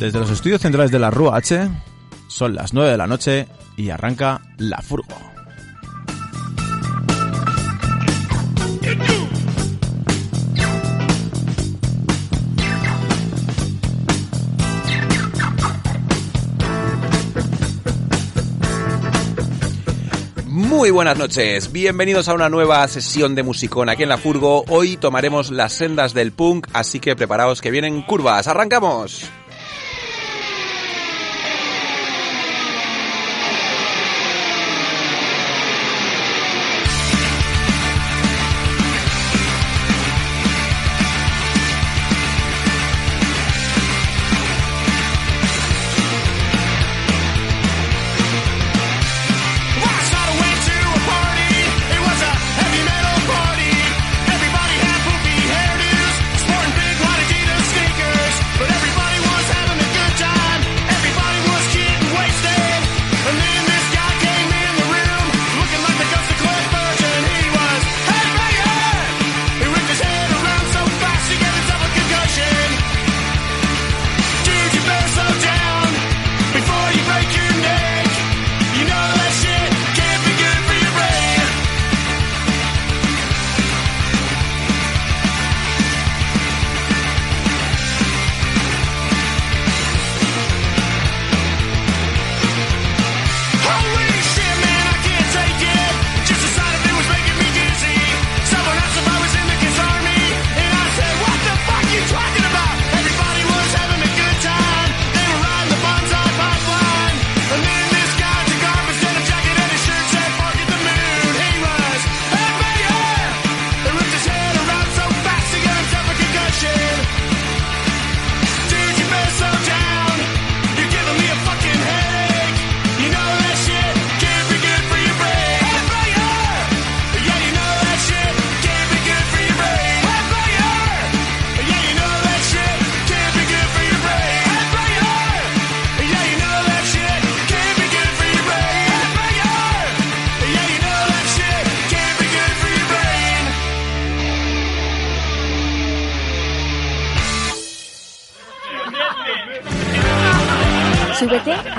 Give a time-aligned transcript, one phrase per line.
[0.00, 1.68] Desde los estudios centrales de la Rúa H,
[2.26, 3.46] son las 9 de la noche
[3.76, 5.14] y arranca la furgo.
[20.46, 24.64] Muy buenas noches, bienvenidos a una nueva sesión de Musicón aquí en La Furgo.
[24.68, 28.48] Hoy tomaremos las sendas del punk, así que preparaos que vienen curvas.
[28.48, 29.30] ¡Arrancamos!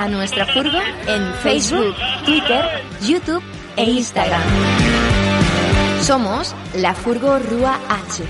[0.02, 1.96] a nuestra furgo en Facebook,
[2.26, 2.66] Twitter,
[3.02, 3.44] YouTube
[3.78, 4.42] e Instagram.
[6.02, 8.24] Somos la Furgo Rúa H.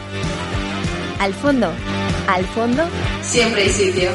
[1.19, 1.71] Al fondo,
[2.27, 2.83] al fondo,
[3.21, 4.11] siempre hay sitio.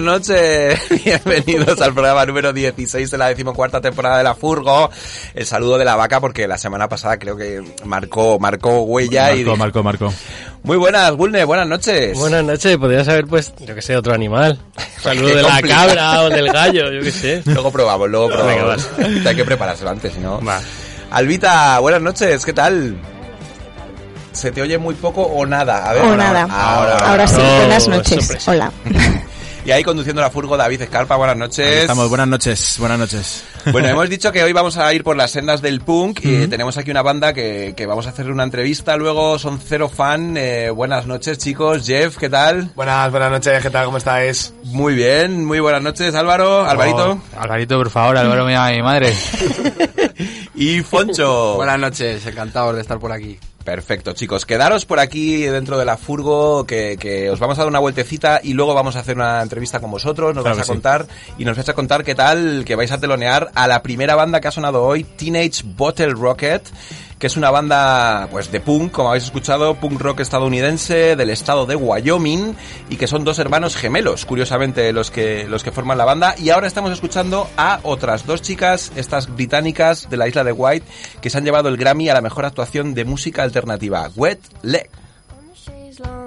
[0.00, 0.80] Buenas noches.
[1.04, 4.90] Bienvenidos al programa número 16 de la decimocuarta temporada de La Furgo.
[5.34, 9.44] El saludo de la vaca porque la semana pasada creo que marcó, marcó huella y...
[9.44, 10.14] Marco, Marco, Marco.
[10.62, 12.16] Muy buenas, Gulne, buenas noches.
[12.16, 14.60] Buenas noches, podrías haber pues, yo que sé, otro animal.
[15.02, 17.42] Saludo de la cabra o del gallo, yo que sé.
[17.46, 18.44] Luego probamos, luego Venga,
[18.76, 18.88] probamos.
[19.26, 20.40] Hay que preparárselo antes, si no...
[20.44, 20.60] Va.
[21.10, 22.96] Albita, buenas noches, ¿qué tal?
[24.32, 25.90] ¿Se te oye muy poco o nada?
[25.90, 26.42] A ver, O ahora, nada.
[26.42, 27.10] Ahora, ahora.
[27.10, 28.24] Ahora sí, Oh, buenas noches.
[28.24, 28.50] sorpresa.
[28.52, 28.72] Hola.
[29.68, 31.66] Y ahí conduciendo la furgo David Escarpa, buenas noches.
[31.66, 33.44] Aquí Estamos, buenas noches, buenas noches.
[33.70, 36.78] Bueno, hemos dicho que hoy vamos a ir por las sendas del punk y tenemos
[36.78, 38.96] aquí una banda que, que vamos a hacer una entrevista.
[38.96, 40.38] Luego son cero fan.
[40.38, 41.84] Eh, buenas noches, chicos.
[41.84, 42.70] Jeff, ¿qué tal?
[42.74, 43.84] Buenas, buenas noches, ¿qué tal?
[43.84, 44.54] ¿Cómo estáis?
[44.64, 48.80] Muy bien, muy buenas noches, Álvaro, Alvarito Oh, Alvarito, por favor, Álvaro, mira a mi
[48.80, 49.12] madre.
[50.54, 51.56] y Foncho.
[51.56, 53.38] Buenas noches, encantado de estar por aquí.
[53.68, 54.46] Perfecto, chicos.
[54.46, 58.40] Quedaros por aquí dentro de la furgo, que, que os vamos a dar una vueltecita
[58.42, 60.34] y luego vamos a hacer una entrevista con vosotros.
[60.34, 60.72] Nos Claro vais a sí.
[60.72, 61.06] contar
[61.36, 64.40] y nos vais a contar qué tal que vais a telonear a la primera banda
[64.40, 66.62] que ha sonado hoy, Teenage Bottle Rocket,
[67.18, 71.66] que es una banda pues de punk, como habéis escuchado, punk rock estadounidense del estado
[71.66, 72.54] de Wyoming
[72.90, 76.50] y que son dos hermanos gemelos, curiosamente los que los que forman la banda y
[76.50, 80.86] ahora estamos escuchando a otras dos chicas, estas británicas de la isla de White,
[81.20, 84.88] que se han llevado el Grammy a la mejor actuación de música alternativa, Wet Leg.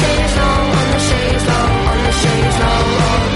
[0.00, 2.06] On the chaise long, on the chaise long, on oh.
[2.06, 3.29] the chaise long,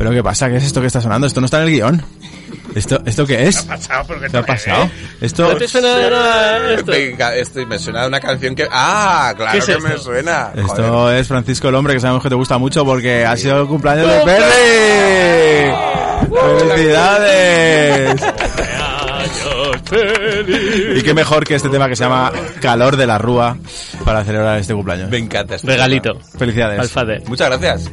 [0.00, 0.48] ¿Pero qué pasa?
[0.48, 1.26] ¿Qué es esto que está sonando?
[1.26, 2.02] Esto no está en el guion.
[2.74, 3.60] ¿Esto, ¿esto qué es?
[3.60, 4.90] ¿Qué ha pasado?
[5.20, 5.52] Esto...
[5.52, 6.90] ¿No te suena nada esto?
[6.90, 8.66] Venga, esto me suena de una canción que...
[8.70, 9.34] ¡Ah!
[9.36, 9.86] Claro ¿Qué es que esto?
[9.86, 10.52] me suena.
[10.54, 10.64] Joder.
[10.64, 13.68] Esto es Francisco el Hombre, que sabemos que te gusta mucho porque ha sido el
[13.68, 15.70] cumpleaños de Perry.
[16.60, 18.22] ¡Felicidades!
[20.96, 22.32] Y qué mejor que este tema que se llama
[22.62, 23.58] Calor de la Rúa
[24.06, 25.10] para celebrar este cumpleaños.
[25.10, 26.14] Me encanta este Regalito.
[26.14, 26.24] tema.
[26.38, 26.80] Felicidades.
[26.80, 27.22] Al Fader.
[27.28, 27.90] Muchas gracias.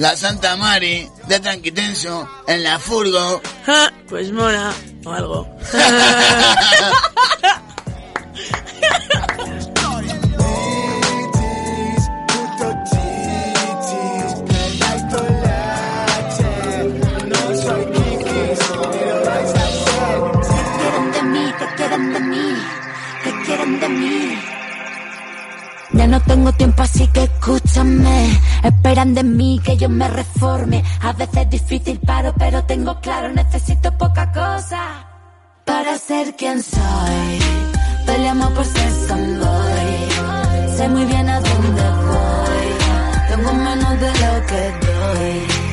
[0.00, 3.42] La Santa Mari de Tranquitenso en la furgo.
[3.66, 4.72] Ja, Pues mola,
[5.04, 5.46] o algo.
[26.00, 28.40] Ya no tengo tiempo así que escúchame.
[28.64, 30.82] Esperan de mí que yo me reforme.
[31.02, 34.80] A veces es difícil paro pero tengo claro Necesito poca cosa
[35.66, 37.38] Para ser quien soy.
[38.06, 42.68] Peleamos por ser soy Sé muy bien a dónde voy.
[43.28, 45.69] Tengo menos de lo que doy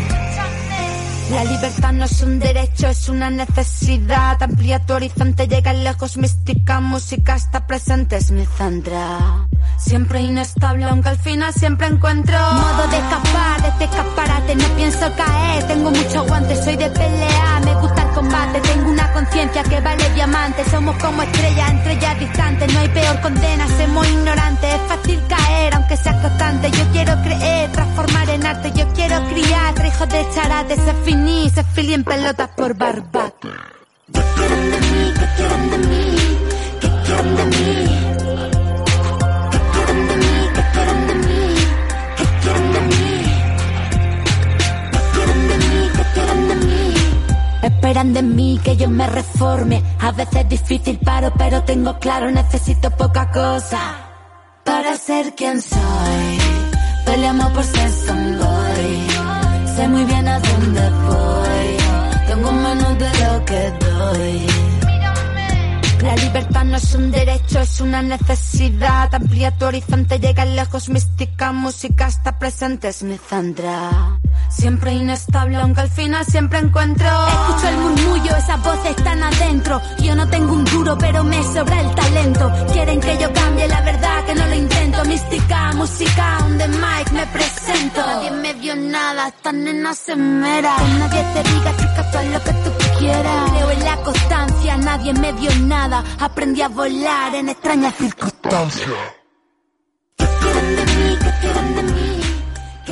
[1.31, 4.41] la libertad no es un derecho, es una necesidad.
[4.41, 8.45] Amplía tu horizonte, llega lejos, mística, música está presente, es mi.
[9.77, 14.55] Siempre inestable, aunque al final siempre encuentro modo de escapar de este escaparate.
[14.55, 19.79] No pienso caer, tengo mucho aguante, soy de pelea, me gusta Tengo una conciencia que
[19.79, 20.63] vale diamante.
[20.71, 22.73] Somos como estrellas, entre ellas distantes.
[22.73, 24.73] No hay peor condena, somos ignorantes.
[24.73, 26.71] Es fácil caer, aunque sea constante.
[26.71, 28.71] Yo quiero creer, transformar en arte.
[28.75, 30.75] Yo quiero criar, tres hijos de charate.
[30.75, 33.49] Se finí, se fili en pelotas por barbate.
[34.11, 35.13] ¿Qué quieren de mí?
[35.19, 36.15] ¿Qué quieren de mí?
[36.81, 38.16] ¿Qué quieren de mí?
[47.67, 49.83] Esperan de mí que yo me reforme.
[49.99, 53.81] A veces es difícil paro, pero tengo claro, necesito poca cosa
[54.63, 56.37] para ser quien soy.
[57.05, 59.07] Peleamos por ser soy.
[59.75, 61.69] Sé muy bien a dónde voy.
[62.27, 64.76] Tengo menos de lo que doy.
[66.01, 69.13] La libertad no es un derecho, es una necesidad.
[69.13, 74.19] Amplía tu horizonte, llega lejos, mística, música está presente, es mi centra.
[74.49, 77.07] Siempre inestable, aunque al final siempre encuentro.
[77.07, 79.81] Escucho el murmullo, esas voces están adentro.
[79.99, 82.51] Yo no tengo un duro, pero me sobra el talento.
[82.71, 85.03] Quieren que yo cambie, la verdad que no lo intento.
[85.05, 88.05] Mística, música, on the mic me presento.
[88.05, 90.75] Nadie me vio nada, esta nena se mera.
[90.77, 93.51] Que nadie te diga, chica, haz lo que tú quieras.
[93.51, 95.86] Creo en la constancia, nadie me dio nada.
[95.91, 98.89] Aprendí a volar en extrañas circunstancias.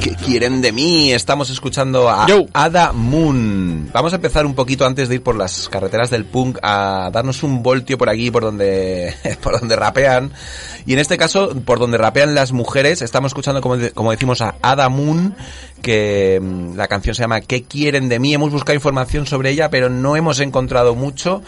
[0.01, 1.11] ¿Qué quieren de mí?
[1.11, 3.89] Estamos escuchando a Ada Moon.
[3.91, 7.41] Vamos a empezar un poquito antes de ir por las carreteras del punk a darnos
[7.43, 10.31] un voltio por aquí, por donde, por donde rapean.
[10.85, 14.41] Y en este caso, por donde rapean las mujeres, estamos escuchando, como, de- como decimos,
[14.41, 15.35] a Ada Moon,
[15.81, 18.33] que mm, la canción se llama ¿Qué quieren de mí?
[18.33, 21.41] Hemos buscado información sobre ella, pero no hemos encontrado mucho.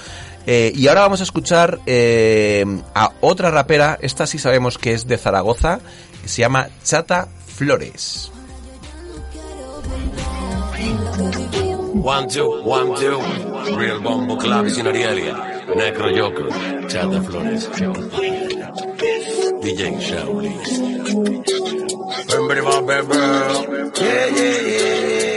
[0.50, 5.06] Eh, y ahora vamos a escuchar eh, a otra rapera, esta sí sabemos que es
[5.06, 5.82] de Zaragoza,
[6.22, 8.32] que se llama Chata Flores.
[12.02, 13.76] One, two, one, two.
[13.76, 15.66] Real Bombo Club sin Arielia.
[15.76, 16.88] Necro Joker.
[16.88, 17.70] Chata Flores.
[19.62, 20.62] DJ Shaolin.
[22.30, 23.18] Bemberi ba bembe.
[24.00, 25.37] Yeah, yeah, yeah.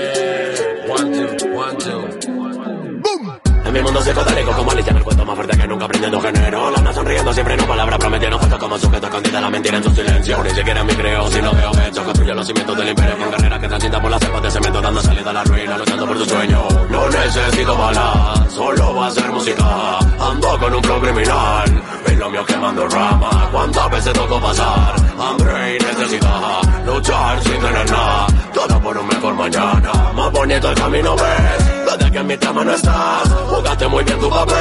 [3.91, 6.71] En mi mundo psicodélico como Alicia en el cuento más fuerte que nunca aprendiendo género.
[6.71, 10.43] Lana sonriendo siempre no palabra prometiendo Justo como sujeto escondida la mentira en su silencio.
[10.45, 13.17] Ni siquiera mi creo si no veo hechos Construyo los cimientos del imperio.
[13.17, 16.07] Con carreras que transitan por las selvas de cemento Dando salida a la ruina luchando
[16.07, 16.67] por tu sueño.
[16.89, 19.99] No necesito balas, solo va a ser música.
[19.99, 23.49] Ando con un flow criminal Es lo mío quemando rama.
[23.51, 28.27] Cuántas veces tocó pasar Hambre y necesidad luchar sin tener nada.
[28.53, 29.91] Todo por un mejor mañana.
[30.15, 31.70] Más bonito el camino ves.
[31.97, 33.29] Desde que en mi cama no estás.
[33.47, 34.55] Jugaste muy bien tu papel.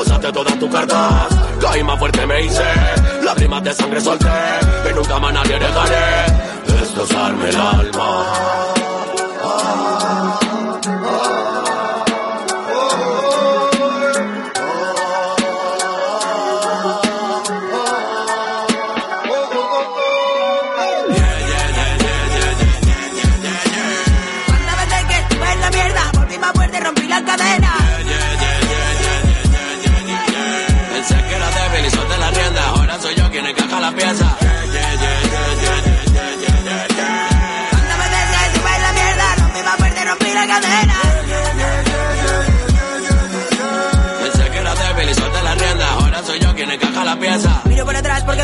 [0.00, 1.28] Usaste todas tus cartas.
[1.60, 2.64] Caí más fuerte me hice.
[3.22, 4.26] Lágrimas de sangre solté.
[4.90, 6.32] Y nunca más nadie dejaré.
[6.66, 8.75] Destrozarme el alma.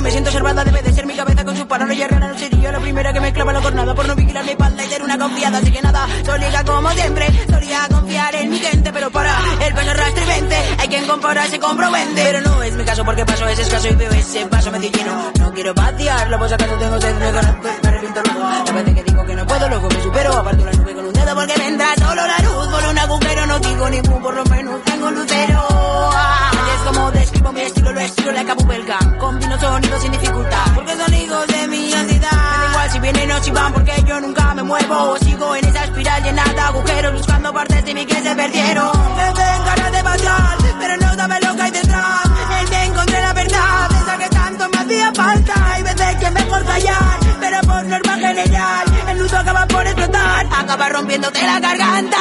[0.02, 2.28] Me siento observada, debe de ser mi cabeza con su paranoia rara.
[2.28, 4.88] No sería la primera que me clava la jornada por no vigilar mi espalda y
[4.88, 5.59] ser una confiada.
[5.59, 9.94] Así que nada, solía como siempre, solía confiar en mi gente, pero para el peso
[9.94, 12.23] rastrivente hay quien compararse con Provente.
[12.23, 15.32] Pero no es mi caso porque paso ese escaso y veo ese paso medio lleno.
[15.38, 18.23] No quiero vaciarlo, pues acaso tengo sed carácter, me reviento.
[18.66, 21.12] La vez que digo que no puedo, luego me supero, aparto la nube con un
[21.12, 23.47] dedo porque me entra solo la luz por un agujero.
[23.47, 25.92] No digo ningún, por lo menos tengo lucero.
[26.93, 28.99] Como describo mi estilo, lo estilo la capubelga.
[29.19, 32.31] Combino sonidos sin dificultad, porque son hijos de mi ansiedad.
[32.33, 35.17] Me da igual si vienen o si van, porque yo nunca me muevo.
[35.19, 38.93] Sigo en esa espiral llena de agujeros, buscando partes de mí que se perdieron.
[39.17, 42.25] Me ven ganas de batallar, pero no sabe lo que hay detrás.
[42.61, 45.73] En mí encontré la verdad, esa que tanto me hacía falta.
[45.73, 50.47] Hay veces que es mejor callar, pero por norma general, el nudo acaba por explotar,
[50.47, 52.19] acaba rompiéndote la garganta.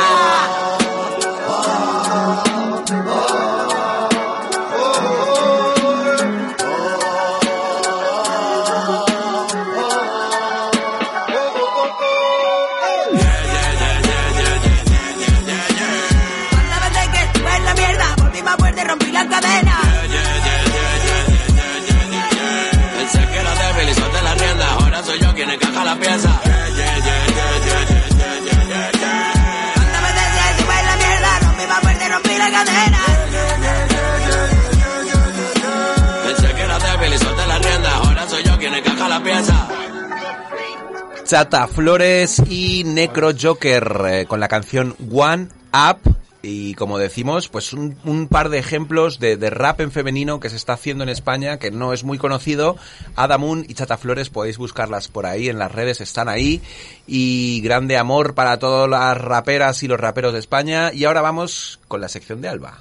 [41.32, 46.18] Chata Flores y Necro Joker eh, con la canción One Up.
[46.42, 50.58] Y como decimos, pues un, par de ejemplos de, de rap en femenino que se
[50.58, 52.76] está haciendo en España, que no es muy conocido.
[53.16, 56.62] Adamun y Chata Flores, podéis buscarlas por ahí, en las redes están ahí.
[57.08, 60.92] Y grande amor para todas las raperas y los raperos de España.
[60.92, 62.80] Y ahora vamos con la sección de Alba.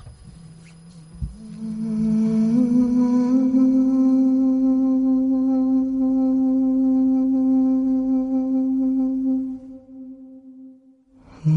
[11.42, 11.55] ¿Qué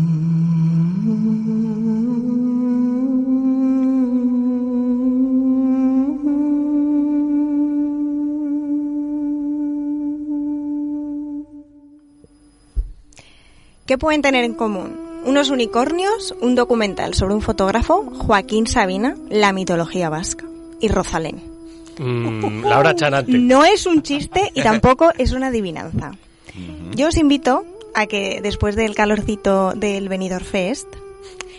[14.00, 14.98] pueden tener en común?
[15.26, 20.46] Unos unicornios, un documental sobre un fotógrafo, Joaquín Sabina, la mitología vasca
[20.80, 21.44] y Rosalén.
[22.00, 23.34] Mm, Laura Chanante.
[23.34, 26.14] No es un chiste y tampoco es una adivinanza.
[26.96, 30.88] Yo os invito a que después del calorcito del Benidorm Fest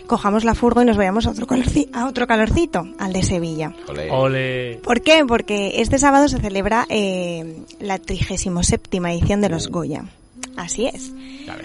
[0.07, 3.73] cojamos la furgo y nos vayamos a otro, calorci- a otro calorcito, al de Sevilla.
[4.11, 4.79] Ole.
[4.83, 5.25] ¿Por qué?
[5.27, 10.05] Porque este sábado se celebra eh, la 37 edición de los Goya.
[10.57, 11.11] Así es.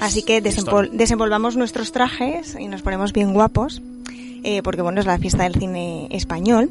[0.01, 3.83] Así que desempol- desenvolvamos nuestros trajes y nos ponemos bien guapos,
[4.43, 6.71] eh, porque bueno, es la fiesta del cine español.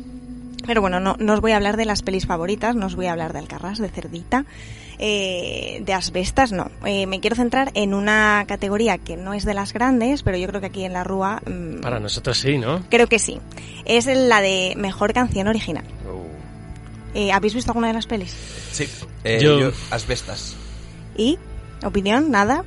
[0.65, 3.05] Pero bueno, no, no os voy a hablar de las pelis favoritas, no os voy
[3.05, 4.45] a hablar de Alcarrás, de Cerdita,
[4.99, 6.69] eh, de Asbestas, no.
[6.85, 10.47] Eh, me quiero centrar en una categoría que no es de las grandes, pero yo
[10.47, 12.83] creo que aquí en la Rúa mm, Para nosotros sí, ¿no?
[12.89, 13.39] creo que sí.
[13.85, 15.85] Es la de Mejor Canción Original.
[16.07, 16.25] Oh.
[17.15, 18.35] Eh, ¿Habéis visto alguna de las pelis?
[18.71, 18.87] Sí,
[19.23, 20.55] eh, Yo- yo, Asbestas.
[21.17, 21.39] ¿Y?
[21.83, 22.29] ¿Opinión?
[22.31, 22.63] ¿Nada?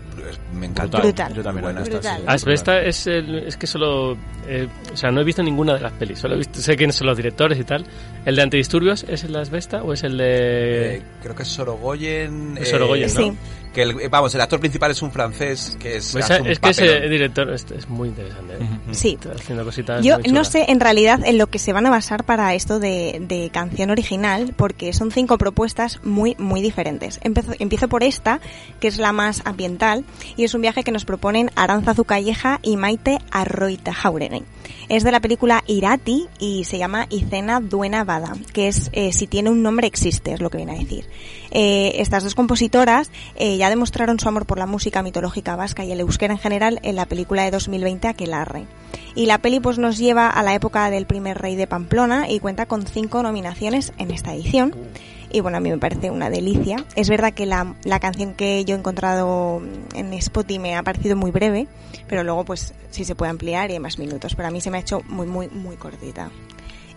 [0.55, 0.99] Me encanta.
[1.01, 1.35] Brutal.
[1.35, 1.65] Yo también.
[1.65, 1.81] Buena.
[1.83, 2.23] Brutal.
[2.27, 4.17] Asbesta es, el- es que solo...
[4.47, 6.19] eh, o sea, no he visto ninguna de las pelis.
[6.19, 7.85] Solo he visto, sé quiénes son los directores y tal.
[8.25, 10.97] ¿El de Antidisturbios es el de Asbesta o es el de...?
[10.97, 12.57] Eh, creo que es Sorogoyen.
[12.59, 13.21] Es Sorogoyen, eh, ¿no?
[13.21, 13.33] Sí.
[13.73, 16.13] Que el- eh, vamos, el actor principal es un francés que es.
[16.13, 18.55] Pues es que ese director es, es muy interesante.
[18.61, 18.67] ¿eh?
[18.91, 19.15] Sí.
[19.19, 22.25] Está haciendo cositas Yo no sé en realidad en lo que se van a basar
[22.25, 27.19] para esto de, de canción original, porque son cinco propuestas muy, muy diferentes.
[27.23, 28.41] Empezo- empiezo por esta,
[28.79, 30.05] que es la más ambiental,
[30.37, 34.45] y es un viaje que nos proponen Aranza Calleja y Maite Arroita Jauregui.
[34.89, 39.27] es de la película Irati y se llama Icena Duena Bada, que es eh, si
[39.27, 41.07] tiene un nombre existe, es lo que viene a decir.
[41.51, 45.93] Eh, estas dos compositoras eh, ya demostraron su amor por la música mitológica vasca y
[45.93, 48.67] el euskera en general en la película de 2020 Aquelarre.
[49.15, 52.41] Y la peli pues nos lleva a la época del primer rey de Pamplona y
[52.41, 54.75] cuenta con cinco nominaciones en esta edición.
[55.33, 56.85] Y bueno, a mí me parece una delicia.
[56.95, 59.63] Es verdad que la, la canción que yo he encontrado
[59.95, 61.69] en Spotify me ha parecido muy breve,
[62.07, 64.35] pero luego pues sí se puede ampliar y hay más minutos.
[64.35, 66.31] Pero a mí se me ha hecho muy, muy, muy cortita.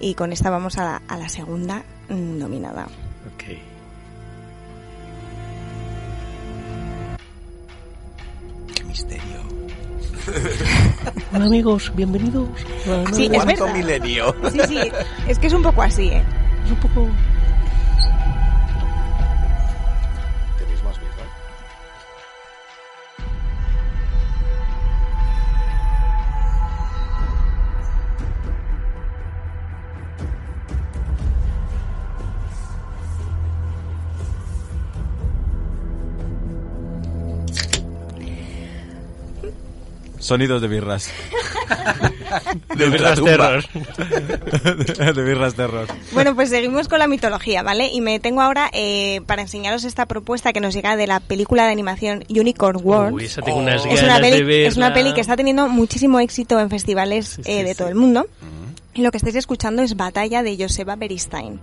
[0.01, 2.87] Y con esta vamos a la, a la segunda nominada.
[3.33, 3.57] Ok.
[8.75, 9.45] Qué misterio.
[11.33, 12.49] Hola amigos, bienvenidos.
[13.07, 14.35] a Sí, es milenio.
[14.51, 14.79] Sí, sí,
[15.25, 16.23] es que es un poco así, ¿eh?
[16.65, 17.07] Es un poco...
[40.25, 41.11] Sonidos de birras.
[42.75, 43.63] De birras terror.
[45.15, 45.87] de birras terror.
[46.13, 47.89] Bueno, pues seguimos con la mitología, ¿vale?
[47.93, 51.65] Y me tengo ahora eh, para enseñaros esta propuesta que nos llega de la película
[51.65, 53.13] de animación Unicorn World.
[53.13, 54.67] Uy, esa tengo unas es, una ganas peli, de verla.
[54.67, 58.25] es una peli que está teniendo muchísimo éxito en festivales eh, de todo el mundo.
[58.95, 61.59] Y lo que estáis escuchando es Batalla de Joseba Beristain.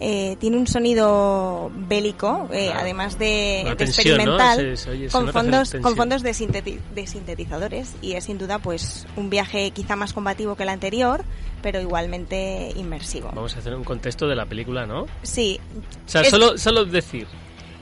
[0.00, 2.78] Eh, tiene un sonido bélico, eh, Ah.
[2.80, 8.24] además de, experimental, se oye- con fondos, con fondos de, sinteti- de sintetizadores y es
[8.24, 11.24] sin duda pues un viaje quizá más combativo que el anterior,
[11.62, 13.30] pero igualmente inmersivo.
[13.34, 15.06] Vamos a hacer un contexto de la película, ¿no?
[15.22, 15.60] Sí.
[16.04, 17.26] O sea, Es- solo, solo decir.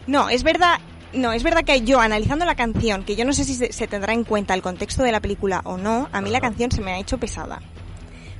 [0.07, 0.79] No, es verdad.
[1.14, 3.87] No, es verdad que yo, analizando la canción, que yo no sé si se, se
[3.87, 6.81] tendrá en cuenta el contexto de la película o no, a mí la canción se
[6.83, 7.61] me ha hecho pesada.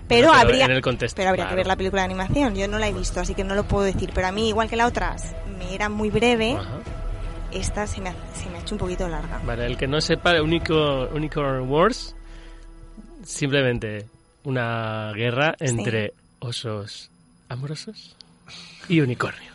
[0.09, 2.55] Pero, habría, en el contexto, pero habría que ver la película de animación.
[2.55, 4.11] Yo no la he visto, así que no lo puedo decir.
[4.15, 5.17] Pero a mí, igual que la otra,
[5.59, 6.53] me era muy breve.
[6.59, 6.79] Ajá.
[7.53, 9.39] Esta se me, ha, se me ha hecho un poquito larga.
[9.47, 12.15] Para el que no sepa, Unicorn, Unicorn Wars,
[13.25, 14.07] simplemente
[14.45, 15.67] una guerra Sí.
[15.67, 17.11] entre osos
[17.49, 18.17] amorosos
[18.89, 19.52] y unicornios.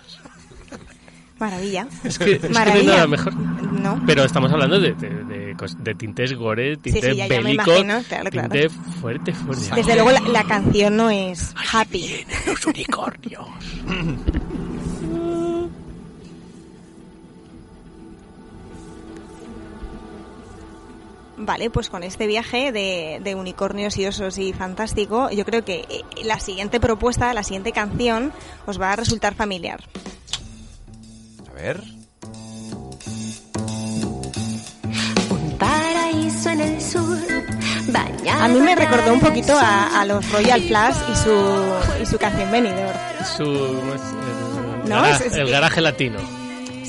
[1.40, 1.88] Maravilla.
[2.04, 2.94] Es que, es que no hay Maravilla.
[2.94, 3.34] nada mejor.
[3.36, 4.02] No.
[4.06, 8.50] Pero estamos hablando de, de, de tintes gore, tintes sí, bélicos, imagino, claro, claro.
[8.50, 9.70] tinte fuerte, fuerte.
[9.76, 12.26] Desde luego la, la canción no es happy.
[12.48, 13.46] los unicornios.
[21.40, 25.86] Vale, pues con este viaje de, de unicornios y osos y fantástico, yo creo que
[25.88, 28.34] eh, la siguiente propuesta, la siguiente canción,
[28.66, 29.82] os va a resultar familiar.
[31.58, 31.82] A ver.
[35.60, 37.18] Paraíso en el sur,
[37.88, 42.06] bañada A mí me recordó un poquito a, a los Royal Flash y su, y
[42.06, 42.94] su canción Venidor.
[43.36, 43.44] Su,
[44.88, 46.20] No, es- el garaje latino.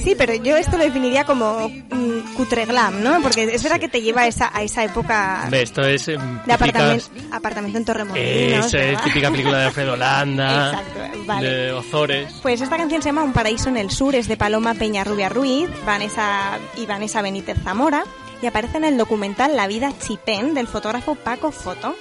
[0.02, 3.20] Sí, pero yo esto lo definiría como mm, cutre glam, ¿no?
[3.22, 6.20] Porque es verdad que te lleva a esa, a esa época Hombre, esto es em,
[6.20, 8.66] de típica- apartamento, apartamento en Torremolinos.
[8.66, 11.48] Eso es típica película de Alfredo Landa, Exacto, vale.
[11.48, 12.32] de Ozores.
[12.42, 15.28] Pues esta canción se llama Un paraíso en el sur, es de Paloma Peña Rubia
[15.28, 18.04] Ruiz Vanessa y Vanessa Benítez Zamora
[18.40, 21.96] y aparece en el documental La vida chipén del fotógrafo Paco Foto.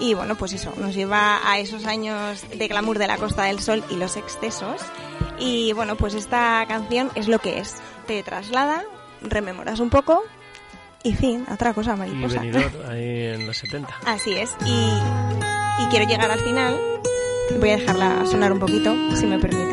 [0.00, 3.60] Y bueno, pues eso, nos lleva a esos años de glamour de la Costa del
[3.60, 4.80] Sol y los excesos.
[5.38, 7.76] Y bueno, pues esta canción es lo que es.
[8.06, 8.84] Te traslada,
[9.22, 10.22] rememoras un poco
[11.02, 12.40] y fin, otra cosa Y mariposa.
[12.40, 13.88] venidor ahí en los 70.
[14.06, 14.54] Así es.
[14.66, 16.78] Y, y quiero llegar al final.
[17.58, 19.71] Voy a dejarla sonar un poquito, si me permitís.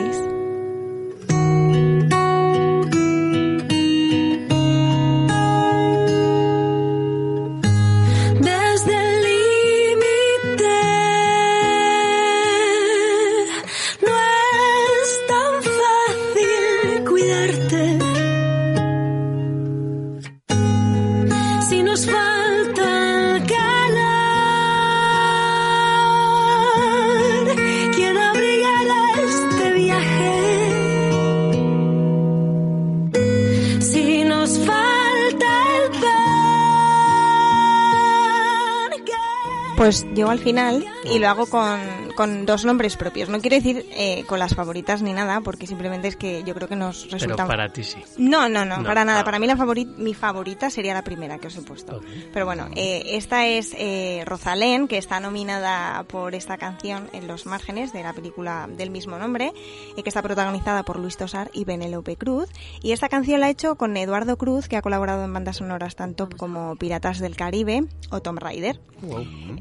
[40.30, 41.80] Llego al final y lo hago con,
[42.15, 43.30] con dos nombres propios.
[43.30, 46.68] No quiero decir eh, con las favoritas ni nada, porque simplemente es que yo creo
[46.68, 47.48] que nos Pero resulta...
[47.48, 47.98] para ti sí.
[48.18, 49.22] No, no, no, No, para nada.
[49.22, 49.24] ah.
[49.24, 52.02] Para mí la favori- mi favorita sería la primera que os he puesto.
[52.34, 57.46] Pero bueno, eh, esta es eh, Rosalén, que está nominada por esta canción en los
[57.46, 59.54] márgenes de la película del mismo nombre,
[59.96, 62.50] y que está protagonizada por Luis Tosar y Benélope Cruz.
[62.82, 65.96] Y esta canción la ha hecho con Eduardo Cruz, que ha colaborado en bandas sonoras
[65.96, 68.80] tanto como Piratas del Caribe o Tomb Raider.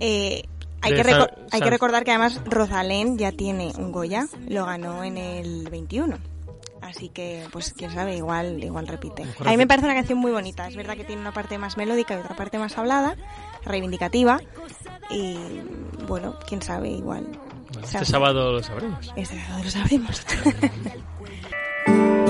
[0.00, 0.42] Eh,
[0.80, 4.64] Hay, que, reco- Sa- hay que recordar que además Rosalén ya tiene un Goya, lo
[4.66, 6.16] ganó en el 21.
[6.80, 9.24] Así que, pues quién sabe, igual, igual repite.
[9.44, 10.68] A mí me parece una canción muy bonita.
[10.68, 13.16] Es verdad que tiene una parte más melódica y otra parte más hablada,
[13.64, 14.40] reivindicativa.
[15.10, 15.36] Y
[16.06, 17.26] bueno, quién sabe, igual.
[17.82, 19.12] Este sábado lo sabremos.
[19.16, 20.22] Este sábado lo sabremos.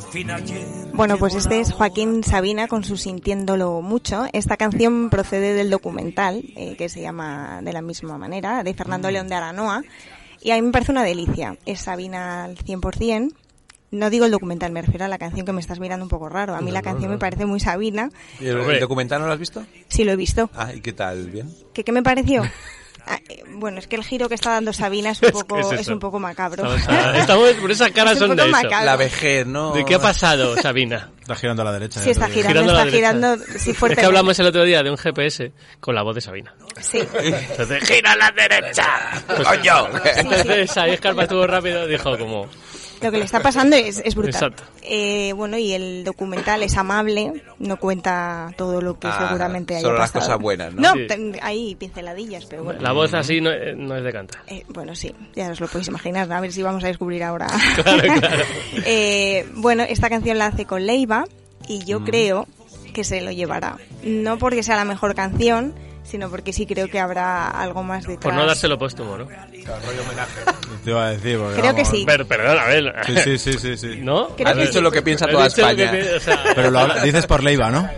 [0.00, 0.64] Por fin ayer.
[0.94, 4.26] Bueno, pues este es Joaquín Sabina con su Sintiéndolo Mucho.
[4.32, 9.10] Esta canción procede del documental, eh, que se llama de la misma manera, de Fernando
[9.10, 9.82] León de Aranoa.
[10.40, 11.56] Y a mí me parece una delicia.
[11.66, 13.32] Es Sabina al 100%.
[13.90, 16.28] No digo el documental, me refiero a la canción que me estás mirando un poco
[16.28, 16.54] raro.
[16.54, 17.14] A mí No, la no, canción no.
[17.16, 18.10] me parece muy Sabina.
[18.38, 19.64] ¿Y el, el documental no lo has visto?
[19.88, 20.48] Sí, lo he visto.
[20.54, 21.30] Ah, ¿y qué tal?
[21.30, 21.50] ¿Bien?
[21.72, 22.42] ¿Qué, qué me pareció?
[23.10, 25.76] Ah, eh, bueno, es que el giro que está dando Sabina es un poco, ¿Qué
[25.76, 26.74] es es un poco macabro.
[26.74, 28.64] Estamos, estamos por esas caras Es un son de poco eso.
[28.64, 28.86] macabro.
[28.86, 29.72] La vejez, ¿no?
[29.72, 31.10] ¿De qué ha pasado, Sabina?
[31.20, 32.00] Está girando a la derecha.
[32.00, 33.36] Sí, está girando, a la está girando.
[33.58, 36.54] Sí, Es que hablamos el otro día de un GPS con la voz de Sabina.
[36.80, 37.00] Sí.
[37.22, 38.84] Entonces, gira a la derecha.
[39.26, 39.88] Pues, ¡Coño!
[40.16, 42.48] Entonces ahí Escarpa estuvo rápido dijo como...
[43.02, 44.34] Lo que le está pasando es, es brutal.
[44.52, 44.62] Exacto.
[44.82, 49.82] Eh, bueno, y el documental es amable, no cuenta todo lo que Ah, seguramente haya
[49.82, 50.26] solo las pasado.
[50.32, 50.82] cosas buenas, ¿no?
[50.82, 51.06] No, Sí.
[51.42, 52.80] hay pinceladillas, pero bueno.
[52.80, 54.42] La voz así no, eh, no es de cantar.
[54.48, 57.46] Eh, bueno, sí, ya os lo podéis imaginar, a ver si vamos a descubrir ahora.
[57.82, 58.44] Claro, claro.
[58.84, 61.24] Eh, bueno, esta canción la hace con Leiva
[61.68, 62.04] y yo Mm.
[62.04, 62.46] creo
[62.94, 63.76] que se lo llevará.
[64.02, 65.74] No porque sea la mejor canción,
[66.08, 68.22] sino porque sí creo que habrá algo más detrás.
[68.22, 69.26] Por no dárselo póstumo, ¿no?
[70.84, 71.38] Te iba a decir.
[71.38, 72.04] porque, Creo que vamos, sí.
[72.06, 72.94] Pero, perdón, a ver.
[73.06, 74.00] Sí, sí, sí, sí, sí.
[74.00, 74.28] ¿No?
[74.36, 74.80] Creo Has que dicho sí.
[74.80, 75.90] lo que piensa toda que España.
[75.92, 77.88] pi- o sea, Pero lo dices por Leiva, ¿no?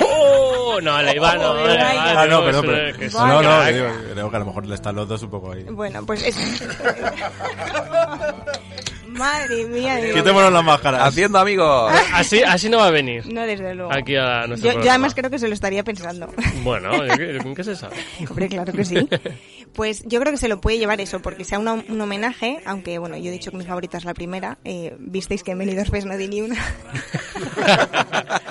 [0.00, 0.78] ¡Oh!
[0.80, 1.50] No, Leiva no.
[1.50, 2.98] Oh, Leiva, Ah, no, no, perdón, pero...
[2.98, 5.50] que No, no, que digo, creo que a lo mejor están los dos un poco
[5.52, 5.64] ahí.
[5.64, 6.36] Bueno, pues es...
[9.18, 9.96] Madre mía.
[9.96, 11.02] de Quitémonos las máscaras.
[11.08, 11.92] Haciendo amigos.
[12.12, 13.26] Así, así no va a venir.
[13.32, 13.92] No, desde luego.
[13.92, 14.90] Aquí a nuestro Yo, yo programa.
[14.92, 16.28] además creo que se lo estaría pensando.
[16.62, 17.96] Bueno, ¿qué, qué se sabe?
[18.30, 19.08] Hombre, claro que sí.
[19.74, 22.98] Pues yo creo que se lo puede llevar eso, porque sea una- un homenaje, aunque
[22.98, 26.08] bueno, yo he dicho que mi favorita es la primera, eh, visteis que en Benidorm
[26.08, 26.56] no di ni una.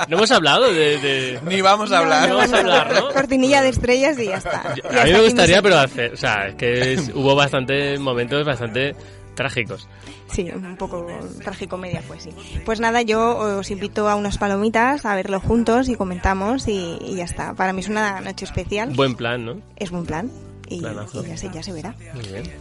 [0.08, 0.98] No hemos hablado de...
[1.00, 2.30] de- Ni vamos a hablar.
[2.30, 3.10] No vamos a hablar, ¿no?
[3.14, 4.74] Cortinilla de estrellas y ya está.
[4.76, 6.14] Y A hasta mí me gustaría, pero hacer...
[6.14, 8.96] O sea, es que es- hubo bastantes momentos bastante
[9.38, 9.88] trágicos.
[10.30, 11.08] Sí, un poco
[11.41, 12.32] tragicomedia fue, sí.
[12.65, 17.15] Pues nada, yo os invito a unas palomitas, a verlo juntos y comentamos y, y
[17.15, 17.54] ya está.
[17.54, 18.89] Para mí es una noche especial.
[18.93, 19.62] Buen plan, ¿no?
[19.78, 20.30] Es buen plan.
[20.67, 21.95] Y ya, se, ya se verá.
[22.13, 22.52] Muy bien.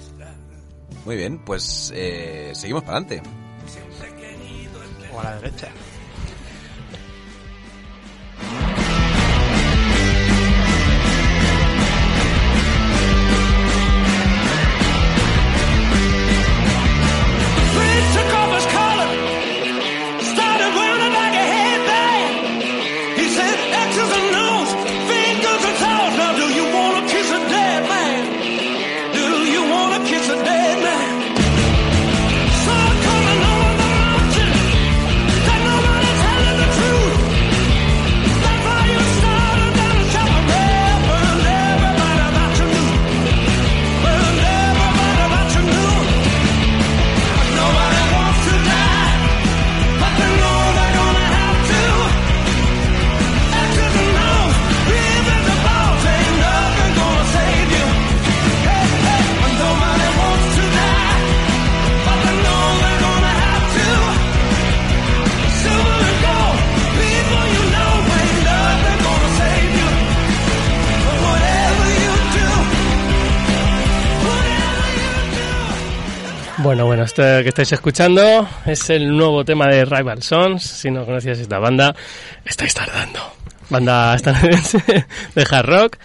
[1.05, 3.29] Muy bien, pues eh, seguimos para adelante.
[5.13, 5.69] O a la derecha.
[77.17, 80.63] Que estáis escuchando es el nuevo tema de Rival Sons.
[80.63, 81.95] Si no conocías esta banda,
[82.45, 83.21] estáis tardando.
[83.71, 84.79] Banda estadounidense
[85.35, 85.97] de hard rock,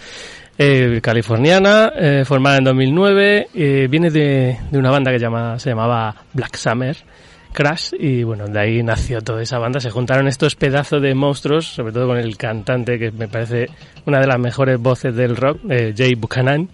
[0.56, 3.48] eh, californiana, eh, formada en 2009.
[3.52, 6.96] eh, viene de, una banda que se llamaba Black Summer.
[7.52, 11.66] Crash y bueno, de ahí nació toda esa banda, se juntaron estos pedazos de monstruos,
[11.66, 13.68] sobre todo con el cantante que me parece
[14.06, 16.70] una de las mejores voces del rock, eh, Jay Buchanan.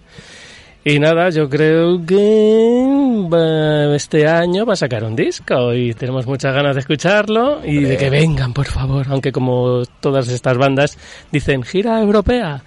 [0.85, 6.25] Y nada, yo creo que va- este año va a sacar un disco y tenemos
[6.25, 9.05] muchas ganas de escucharlo y de que vengan, por favor.
[9.09, 10.97] Aunque como todas estas bandas
[11.31, 12.63] dicen gira europea,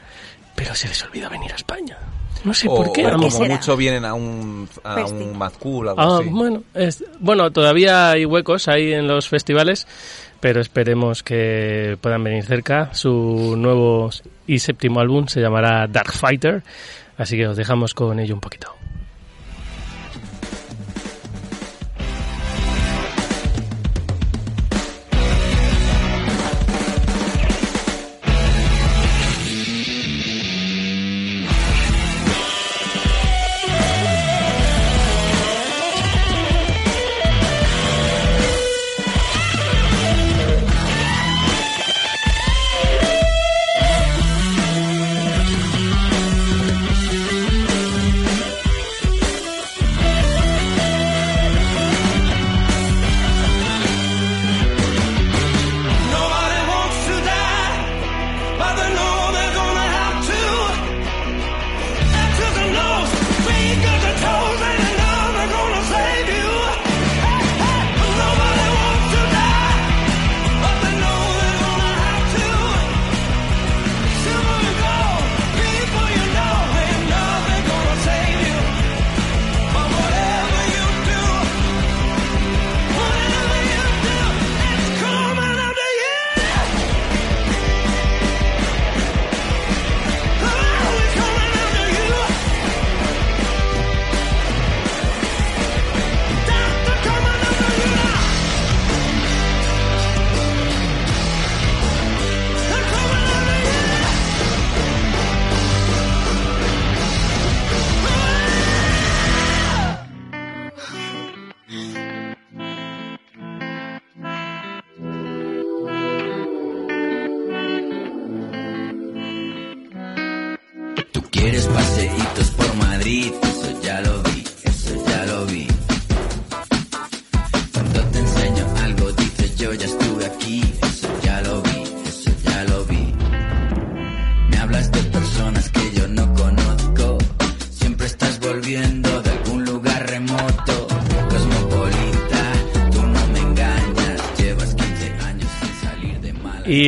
[0.55, 1.97] pero se les olvida venir a España.
[2.45, 3.07] No sé o, por qué.
[3.07, 5.23] o como mucho vienen a un, a Festi.
[5.25, 6.29] un Mad Cool, algo Ah, así.
[6.29, 9.87] bueno, es- bueno, todavía hay huecos ahí en los festivales,
[10.41, 12.91] pero esperemos que puedan venir cerca.
[12.93, 14.11] Su nuevo
[14.47, 16.63] y séptimo álbum se llamará Dark Fighter,
[17.23, 18.82] así que os dejamos con ello un poquito.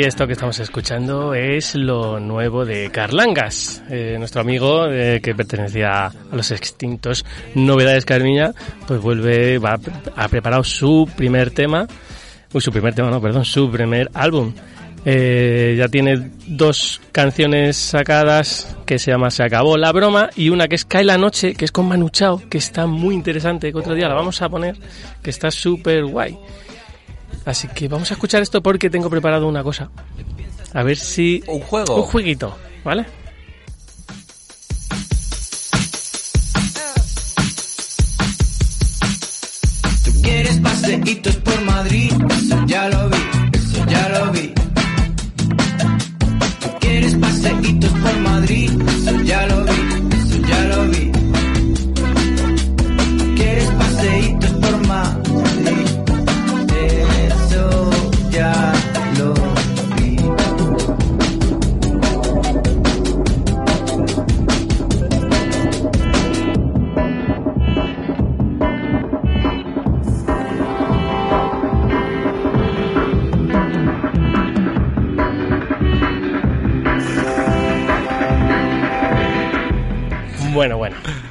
[0.06, 6.06] Esto que estamos escuchando es lo nuevo de Carlangas, eh, nuestro amigo eh, que pertenecía
[6.06, 8.52] a los extintos Novedades Carmiña,
[8.86, 9.78] pues vuelve, va,
[10.16, 11.86] ha preparado su primer tema,
[12.52, 14.52] uy, su primer tema, no, perdón, su primer álbum.
[15.06, 20.68] Eh, ya tiene dos canciones sacadas que se llama Se acabó la broma y una
[20.68, 23.78] que es Cae la noche, que es con Manu Chao, que está muy interesante, que
[23.78, 24.76] otro día la vamos a poner,
[25.22, 26.38] que está súper guay.
[27.44, 29.90] Así que vamos a escuchar esto porque tengo preparado una cosa.
[30.72, 31.42] A ver si...
[31.46, 31.96] ¿Un juego?
[31.96, 33.06] Un jueguito, ¿vale?
[40.04, 43.16] Tú quieres paseitos por Madrid, eso ya lo vi,
[43.52, 44.63] eso ya lo vi.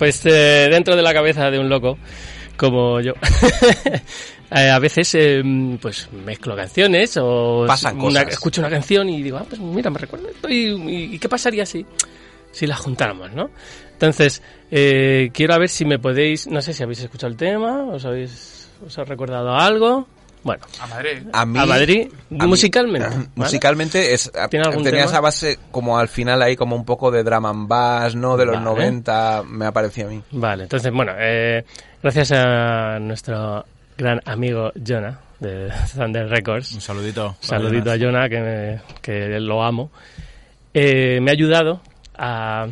[0.03, 1.97] Pues eh, dentro de la cabeza de un loco,
[2.57, 3.13] como yo,
[4.51, 5.41] eh, a veces eh,
[5.81, 8.33] pues mezclo canciones o Pasan una- cosas.
[8.33, 11.85] escucho una canción y digo, ah, pues mira, me recuerda esto y, qué pasaría si,
[12.51, 13.49] si la juntáramos, ¿no?
[13.93, 17.85] Entonces, eh, quiero a ver si me podéis, no sé si habéis escuchado el tema,
[17.85, 20.05] os habéis, os ha recordado algo.
[20.43, 21.23] Bueno, A Madrid.
[21.31, 23.07] A mí, a Madrid, a mí- musicalmente.
[23.09, 23.27] ¿vale?
[23.35, 25.11] Musicalmente es, ¿Tiene algún tenía tema?
[25.11, 28.35] esa base como al final ahí como un poco de drum and bass, ¿no?
[28.35, 28.65] De los Vale.
[28.65, 30.21] 90, me ha parecido a mí.
[30.31, 31.63] Vale, entonces, bueno, eh,
[32.01, 33.65] gracias a nuestro
[33.97, 36.73] gran amigo Jonah de Thunder Records.
[36.73, 37.35] Un saludito.
[37.39, 39.91] Saludito a Jonah, que, me- que lo amo.
[40.73, 41.81] eh, me ha ayudado
[42.17, 42.67] a,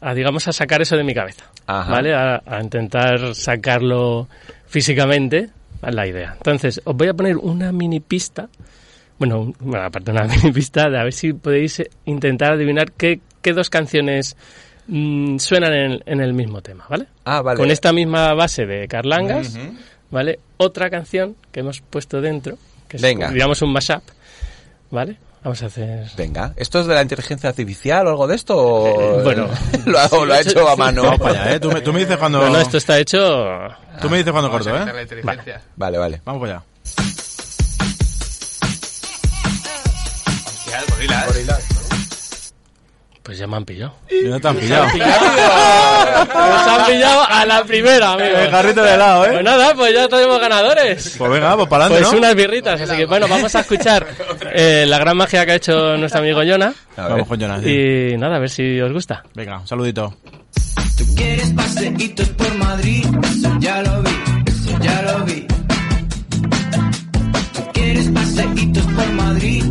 [0.00, 1.44] a, digamos, a sacar eso de mi cabeza.
[1.66, 1.90] Ajá.
[1.90, 2.14] ¿Vale?
[2.14, 4.28] A, a intentar sacarlo
[4.68, 5.48] físicamente,
[5.82, 6.34] la idea.
[6.36, 8.48] Entonces, os voy a poner una mini pista.
[9.18, 12.92] Bueno, bueno, aparte de una mini pista, de a ver si podéis eh, intentar adivinar
[12.92, 14.36] qué, qué dos canciones
[14.88, 17.06] mm, suenan en, en el mismo tema, ¿vale?
[17.24, 17.58] Ah, vale.
[17.58, 19.58] Con esta misma base de Carlangas.
[20.10, 20.40] ¿vale?
[20.56, 22.58] Otra canción que hemos puesto dentro,
[22.88, 23.30] que es Venga.
[23.30, 24.02] digamos un mashup,
[24.90, 25.16] ¿vale?
[25.46, 26.04] Vamos a hacer...
[26.16, 28.56] Venga, ¿esto es de la inteligencia artificial o algo de esto?
[28.58, 29.48] o- bueno.
[29.86, 31.04] lo, ha, lo ha hecho a mano.
[31.04, 31.60] Vamos para allá, ¿eh?
[31.60, 32.40] Tú me, tú me dices cuando...
[32.40, 33.54] No, no, esto está hecho...
[34.02, 35.06] Tú me dices cuando corto, ¿eh?
[35.76, 36.20] Vale, vale.
[36.24, 36.64] Vamos para allá.
[40.46, 41.26] Hostia, el gorila, ¿eh?
[43.26, 43.92] Pues ya me han pillado.
[44.08, 44.86] Y no te han pillado.
[44.86, 48.36] Nos han pillado a la primera, amigo.
[48.38, 49.30] El carrito de helado, ¿eh?
[49.32, 51.14] Pues nada, pues ya tenemos ganadores.
[51.18, 52.22] Pues venga, pues para Pues adelante, ¿no?
[52.26, 54.06] unas birritas, así que bueno, vamos a escuchar
[54.54, 56.72] eh, la gran magia que ha hecho nuestro amigo Jonah.
[56.96, 57.62] Vamos con Jonas.
[57.64, 58.10] sí.
[58.12, 59.24] Y nada, a ver si os gusta.
[59.34, 60.14] Venga, un saludito.
[60.96, 64.10] Tú quieres paseitos por Madrid, eso ya lo vi,
[64.46, 65.46] eso ya lo vi.
[67.52, 69.64] Tú quieres paseitos por Madrid,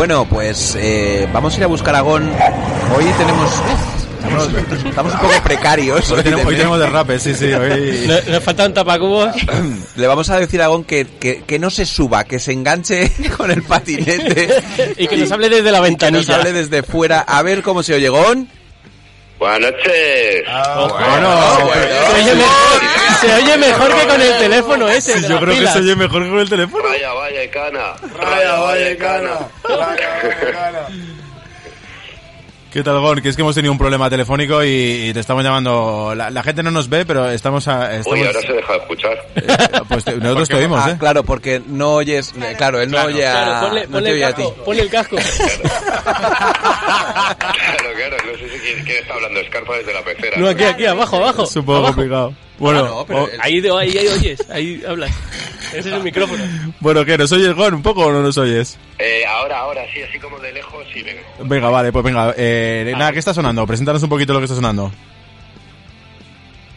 [0.00, 2.22] Bueno, pues eh, vamos a ir a buscar a Gon.
[2.96, 3.50] Hoy tenemos...
[4.16, 4.48] Estamos,
[4.86, 6.10] estamos un poco precarios.
[6.10, 7.52] Hoy tenemos, hoy de- tenemos derrape, sí, sí.
[7.52, 8.06] Hoy...
[8.06, 9.28] No- Nos faltan tapacubos.
[9.96, 13.12] Le vamos a decir a Gon que, que, que no se suba, que se enganche
[13.36, 14.62] con el patinete.
[14.96, 16.36] Y que nos hable desde la que nos ventanilla.
[16.36, 17.20] hable desde fuera.
[17.20, 18.48] A ver cómo se oye Gon.
[19.40, 20.44] Buenas noches.
[20.46, 21.30] Bueno,
[22.06, 22.80] Se oye, mejor,
[23.20, 25.18] se oye mejor que con el teléfono ese.
[25.20, 26.84] de yo creo que se oye mejor que con el teléfono.
[26.86, 27.94] Vaya, vaya, cana.
[28.18, 29.38] Raya, vaya, cana.
[32.72, 33.20] ¿Qué tal, Gon?
[33.20, 36.14] Que es que hemos tenido un problema telefónico y, y te estamos llamando.
[36.14, 37.66] La, la gente no nos ve, pero estamos.
[37.66, 39.26] A, estamos Uy, ahora se deja de escuchar.
[39.88, 40.96] pues te- nosotros te oímos, ah, ¿eh?
[40.96, 42.32] Claro, porque no oyes...
[42.40, 43.32] eh, Claro, él no oye a...
[43.32, 44.42] Claro, ponle, no ponle te el oye a ti.
[44.44, 44.64] casco.
[44.64, 45.16] Ponle el casco.
[47.30, 50.36] Claro, claro, no sé si quién, quién está hablando, Escarpa desde la pecera.
[50.38, 51.44] No, aquí, aquí, abajo, abajo.
[51.44, 51.94] Es un poco abajo.
[51.94, 52.34] complicado.
[52.60, 55.10] Bueno, Ah, no, pero o- el- Ahí, de- ahí, ahí oyes, ahí hablas.
[55.72, 56.44] Ese es el micrófono.
[56.80, 57.16] bueno, ¿qué?
[57.18, 58.78] ¿Nos oyes, Gon, un poco o no nos oyes?
[58.98, 61.22] Eh, ahora, ahora, sí, así como de lejos, sí, venga.
[61.42, 62.34] Venga, vale, pues venga.
[62.36, 63.66] Eh, nada, ¿qué está sonando?
[63.66, 64.92] Preséntanos un poquito lo que está sonando.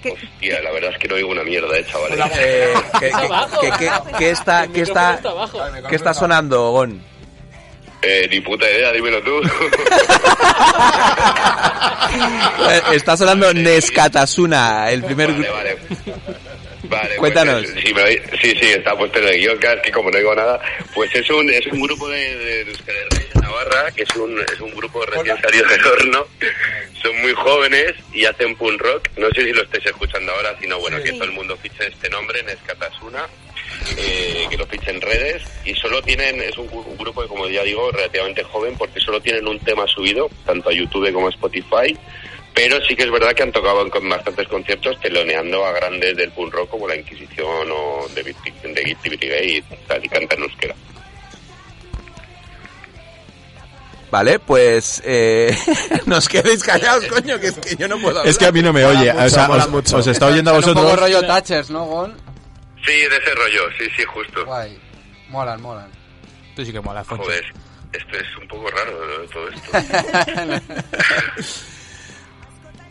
[0.05, 2.19] Hostia, la verdad es que no oigo una mierda, eh, chavales.
[2.37, 3.59] Eh, ¿qué, Está qué- abajo.
[3.61, 5.59] qué- qué- qué está, El qué micrófono está, está abajo.
[5.89, 7.01] qué está sonando, Gon?
[8.03, 9.41] Eh, ni puta idea, dímelo tú.
[12.69, 15.51] Eh, Está sonando Neskatasuna, el primer grupo.
[15.51, 15.77] vale.
[16.83, 17.63] Vale, Cuéntanos.
[17.63, 20.17] pues, sí, me sí, sí, está puesto en el guion, claro, es que como no
[20.17, 20.59] digo nada,
[20.93, 24.59] pues es un, es un grupo de, de, de de Navarra, que es un, es
[24.59, 26.27] un grupo recién salido del horno,
[27.01, 30.77] son muy jóvenes y hacen punk rock, no sé si lo estáis escuchando ahora, sino
[30.79, 33.27] bueno, que todo el mundo fiche este nombre, Neskatasuna,
[33.97, 37.63] eh, que lo fiche en redes, y solo tienen, es un, un grupo, como ya
[37.63, 41.97] digo, relativamente joven, porque solo tienen un tema subido, tanto a YouTube como a Spotify,
[42.53, 46.15] pero sí que es verdad que han tocado en con bastantes conciertos teloneando a grandes
[46.15, 50.75] del punk rock como La Inquisición o de Guilty Brigade y tal, y cantan euskera.
[54.11, 55.57] Vale, pues eh,
[56.05, 58.27] nos quedéis callados, coño, que es que yo no puedo hablar.
[58.27, 59.11] Es que a mí no me oye.
[59.11, 60.99] o sea, mola os, está oyendo a Un poco vosotros.
[60.99, 62.22] rollo Thatchers, ¿no, Gon?
[62.85, 64.45] Sí, de ese rollo, sí, sí, justo.
[64.45, 64.77] Guay.
[65.29, 65.89] Molan, molan.
[66.55, 67.23] Tú sí que mola, Foncho.
[67.23, 67.43] Joder,
[67.93, 68.91] esto es un poco raro
[69.31, 69.71] todo esto.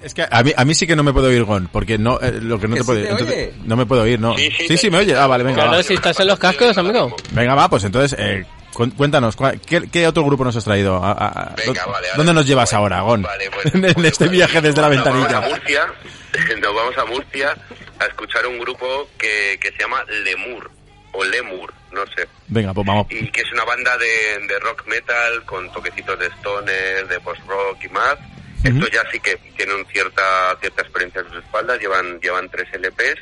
[0.03, 2.19] Es que a mí, a mí sí que no me puedo oír, Gon, porque no,
[2.21, 3.55] eh, lo que no ¿Que te sí puedo te entonces, oye?
[3.65, 4.37] No me puedo oír, no.
[4.37, 5.15] Sí, sí, sí, te- me oye.
[5.15, 5.83] Ah, vale, venga, Claro, va.
[5.85, 7.15] si estás en los cascos, amigo.
[7.31, 10.97] Venga, va, pues entonces, eh, Cu- Cuéntanos, ¿qué, qué otro grupo nos has traído?
[10.97, 13.23] A- a- Venga, ¿dó- vale, ¿Dónde nos llevas ahora, Gon?
[13.23, 15.49] Vale, pues, en este viaje desde la Nos vamos a ventanilla.
[15.57, 15.87] Murcia,
[16.61, 17.57] nos vamos a Murcia
[17.99, 20.71] a escuchar un grupo que, que se llama Lemur,
[21.13, 22.27] o Lemur, no sé.
[22.49, 23.07] Venga, pues vamos.
[23.11, 27.85] Y que es una banda de, de rock metal con toquecitos de stoner, de post-rock
[27.85, 28.17] y más.
[28.65, 33.19] Estos ya sí que tienen cierta, cierta experiencia en sus espaldas, llevan, llevan tres LPs,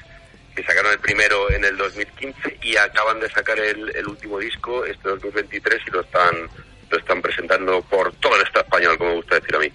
[0.54, 4.84] que sacaron el primero en el 2015 y acaban de sacar el, el último disco
[4.84, 6.50] este 2023 y lo están
[6.90, 9.72] lo están presentando por todo el estado español, como me gusta decir a mí.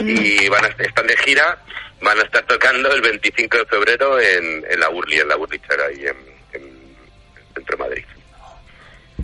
[0.00, 1.62] Y van a, están de gira,
[2.02, 5.84] van a estar tocando el 25 de febrero en, en la Urli, en la Urlichera,
[5.88, 6.16] ahí en,
[6.52, 8.04] en el centro de Madrid.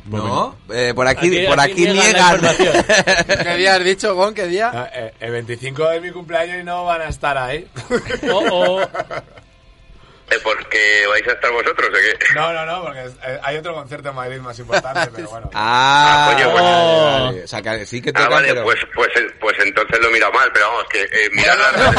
[0.07, 0.59] ¿No?
[0.73, 2.41] Eh, por aquí, Aquí- por aquí aquí niegan.
[3.43, 4.35] ¿Qué día has dicho, Gon?
[4.35, 4.71] ¿Qué día?
[4.73, 7.69] Ah, eh, el 25 de mi cumpleaños y no van a estar ahí.
[8.31, 8.81] Oh, oh.
[10.31, 12.35] Eh, porque vais a estar vosotros, ¿o qué?
[12.35, 15.51] No, no, no, porque eh, hay otro concierto en Madrid más importante, pero bueno.
[15.55, 17.45] Ah, Ah, coño, pues- vale, vale.
[17.45, 18.63] O sea, que sí que Ah, tocan, vale, pero...
[18.65, 19.09] pues, pues,
[19.41, 21.55] pues entonces lo mira mal, pero vamos, que eh, mira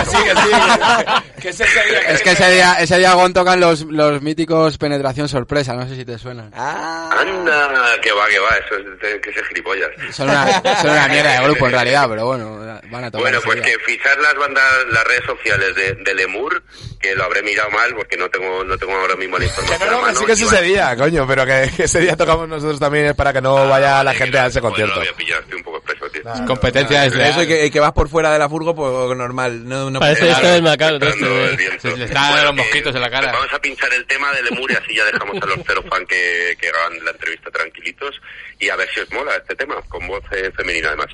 [0.05, 0.47] Sí, que sí,
[1.35, 4.21] que, que es ese día Es que ese día, ese día Gon tocan los, los
[4.21, 6.51] míticos Penetración Sorpresa, no sé si te suenan.
[6.55, 9.89] Ah, Anda, que va, que va, eso es de- que se gilipollas.
[10.11, 10.51] Son una,
[10.81, 12.57] son una mierda de grupo en realidad, pero bueno,
[12.89, 13.65] van a tocar Bueno, pues día.
[13.73, 16.63] que fichar las bandas, las redes sociales de, de Lemur,
[16.99, 19.79] que lo habré mirado mal porque no tengo, no tengo ahora mismo la información.
[19.79, 22.47] Que no, no, que sí que ese día, coño, pero que, que ese día tocamos
[22.47, 24.95] nosotros también es para que no vaya la gente a ese Pues concierto.
[24.95, 26.45] lo voy a pillar, estoy un poco espeso, tío.
[26.47, 29.67] Competencia es Eso y que, y que vas por fuera de la furgo, pues normal.
[29.67, 30.99] No, no Parece esto del macabro.
[30.99, 33.29] Le están los mosquitos en la cara.
[33.29, 35.83] pues Vamos a pinchar el tema de Lemur y así ya dejamos a los cero
[35.89, 38.21] fan que, que hagan la entrevista tranquilitos
[38.59, 41.07] y a ver si os mola este tema, con voz eh, femenina además.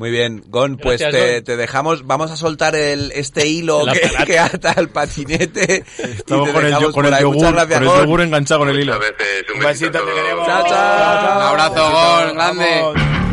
[0.00, 1.44] Muy bien, Gon, pues Gracias, te, Gon.
[1.44, 3.84] te dejamos, vamos a soltar el, este hilo
[4.26, 5.84] que, ata al patinete.
[5.98, 7.20] y Estamos te con el, yo- con por el ahí.
[7.20, 8.00] yogur, Muchas gracias, con el Gon.
[8.06, 8.94] yogur enganchado con el hilo.
[8.94, 10.46] A veces un besito, te queremos.
[10.46, 11.36] Chao, chao.
[11.36, 12.80] Un abrazo, Gon, grande.
[12.82, 13.29] Vamos.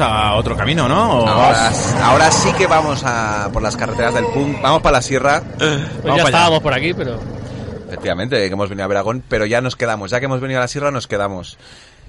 [0.00, 1.26] Vamos a otro camino, ¿no?
[1.26, 4.60] Ahora, vamos- ahora sí que vamos a por las carreteras del punk.
[4.60, 5.42] Vamos para la sierra.
[5.58, 7.18] Pues ya estábamos por aquí, pero...
[7.86, 10.10] Efectivamente, que hemos venido a Veragón, pero ya nos quedamos.
[10.10, 11.58] Ya que hemos venido a la sierra, nos quedamos.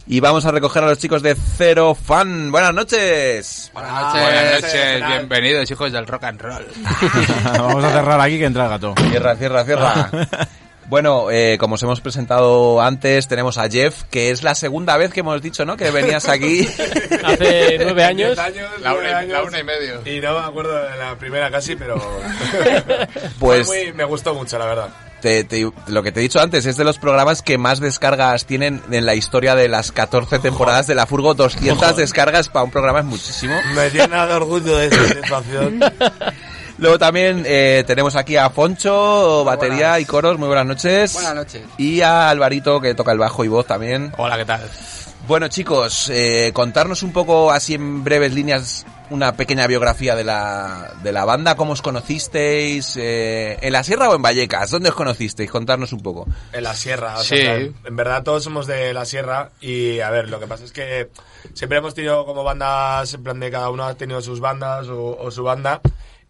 [0.07, 2.51] Y vamos a recoger a los chicos de Cero Fan.
[2.51, 3.71] Buenas noches.
[3.73, 4.21] Buenas noches.
[4.21, 6.65] Buenas noches, bienvenidos hijos del rock and roll.
[7.57, 8.95] vamos a cerrar aquí que entra el gato.
[9.09, 10.09] Cierra, cierra, cierra.
[10.91, 15.13] Bueno, eh, como os hemos presentado antes, tenemos a Jeff, que es la segunda vez
[15.13, 15.77] que hemos dicho, ¿no?
[15.77, 16.67] Que venías aquí.
[17.23, 18.37] Hace nueve años.
[18.81, 20.01] La una, y- la una y medio.
[20.05, 21.95] Y no me acuerdo de la primera casi, pero.
[23.39, 24.89] Pues- muy- me gustó mucho, la verdad.
[25.21, 28.45] Te- te- lo que te he dicho antes es de los programas que más descargas
[28.45, 31.33] tienen en la historia de las 14 temporadas de la Furgo.
[31.35, 33.55] 200 descargas para un programa es muchísimo.
[33.75, 35.79] Me llena de orgullo de esa situación.
[36.82, 40.39] Luego también eh, tenemos aquí a Foncho, batería y coros.
[40.39, 41.13] Muy buenas noches.
[41.13, 41.61] Buenas noches.
[41.77, 44.11] Y a Alvarito, que toca el bajo y voz también.
[44.17, 44.67] Hola, ¿qué tal?
[45.27, 50.91] Bueno, chicos, eh, contarnos un poco, así en breves líneas, una pequeña biografía de la,
[51.03, 51.53] de la banda.
[51.55, 52.97] ¿Cómo os conocisteis?
[52.99, 54.71] Eh, ¿En la Sierra o en Vallecas?
[54.71, 55.51] ¿Dónde os conocisteis?
[55.51, 56.25] Contarnos un poco.
[56.51, 57.38] En la sierra, o Sí.
[57.38, 60.63] sea, en en verdad todos somos de la sierra y a ver, lo que pasa
[60.63, 61.09] es que
[61.53, 65.15] siempre hemos tenido como bandas, en plan de cada uno ha tenido sus bandas o,
[65.19, 65.79] o su banda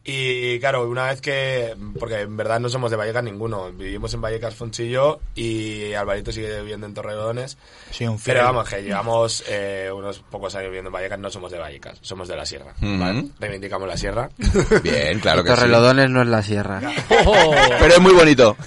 [0.03, 4.21] y claro, una vez que, porque en verdad no somos de Vallecas ninguno, vivimos en
[4.21, 7.55] Vallecas Fonchi y yo y Alvarito sigue viviendo en Torrelodones,
[7.91, 8.45] Sí, un pero fiel.
[8.45, 12.27] vamos, que llevamos eh, unos pocos años viviendo en Vallecas, no somos de Vallecas, somos
[12.27, 12.97] de la sierra, Ujú.
[12.99, 13.25] ¿vale?
[13.39, 14.29] Reivindicamos la sierra.
[14.81, 15.55] Bien, claro que sí.
[15.55, 16.81] Torrelodones no es la sierra.
[17.79, 18.57] Pero es muy bonito.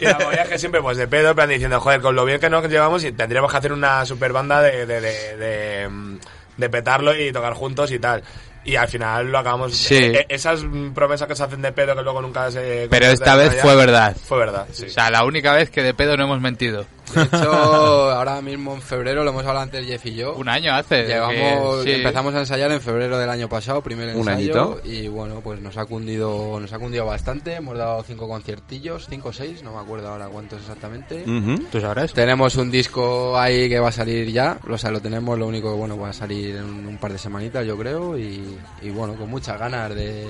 [0.00, 2.24] Y la movida es que siempre, pues de pedo, en plan diciendo, joder, con lo
[2.24, 5.88] bien que nos llevamos, y tendríamos que hacer una super banda de, de, de, de,
[5.88, 6.18] mm,
[6.56, 8.22] de petarlo y tocar juntos y tal.
[8.68, 9.74] Y al final lo acabamos.
[9.74, 9.96] Sí.
[9.96, 12.86] e- esas mm, promesas que se hacen de pedo que luego nunca se.
[12.90, 14.14] Pero esta vez allá, fue verdad.
[14.22, 14.84] Fue verdad, sí.
[14.84, 16.84] O sea, la única vez que de pedo no hemos mentido.
[17.14, 17.52] De hecho,
[18.12, 20.34] ahora mismo en febrero, lo hemos hablado antes Jeff y yo.
[20.34, 21.04] Un año hace.
[21.06, 21.96] Llevamos, que- sí.
[21.96, 24.36] empezamos a ensayar en febrero del año pasado, primer Un ensayo.
[24.36, 24.80] añito.
[24.84, 27.54] Y bueno, pues nos ha cundido, nos ha cundido bastante.
[27.54, 31.22] Hemos dado cinco conciertillos, cinco o seis, no me acuerdo ahora cuántos exactamente.
[31.26, 31.64] Ujú.
[31.70, 32.12] ¿Tú sabrás?
[32.12, 35.70] Tenemos un disco ahí que va a salir ya, o sea, lo tenemos, lo único
[35.70, 39.14] que bueno, va a salir en un par de semanitas yo creo y, y bueno,
[39.14, 40.26] con muchas ganas de,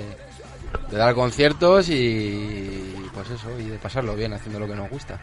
[0.91, 2.88] de dar conciertos y
[3.23, 5.19] pues eso, y de pasarlo bien haciendo lo que nos gusta.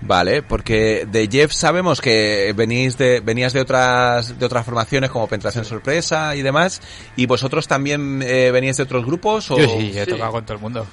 [0.00, 5.26] Vale, porque de Jeff sabemos que venís de, venías de otras, de otras formaciones como
[5.26, 6.80] Penetración Sorpresa y demás.
[7.16, 9.50] ¿Y vosotros también eh, veníais de otros grupos?
[9.50, 9.58] O...
[9.58, 10.86] Yo sí, he tocado con todo el mundo.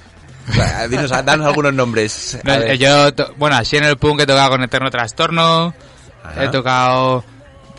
[0.90, 2.38] Dinos, danos algunos nombres.
[2.44, 5.74] No, eh, yo, bueno, así en el punk he tocado con Eterno Trastorno,
[6.22, 6.44] Ajá.
[6.44, 7.24] he tocado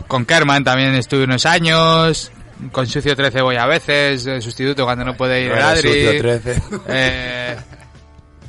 [0.06, 2.32] con Kerman también estuve unos años,
[2.72, 5.88] con Sucio 13 voy a veces, de sustituto cuando no puede ir No el Adri.
[5.88, 6.62] Sucio 13.
[6.88, 7.56] Eh,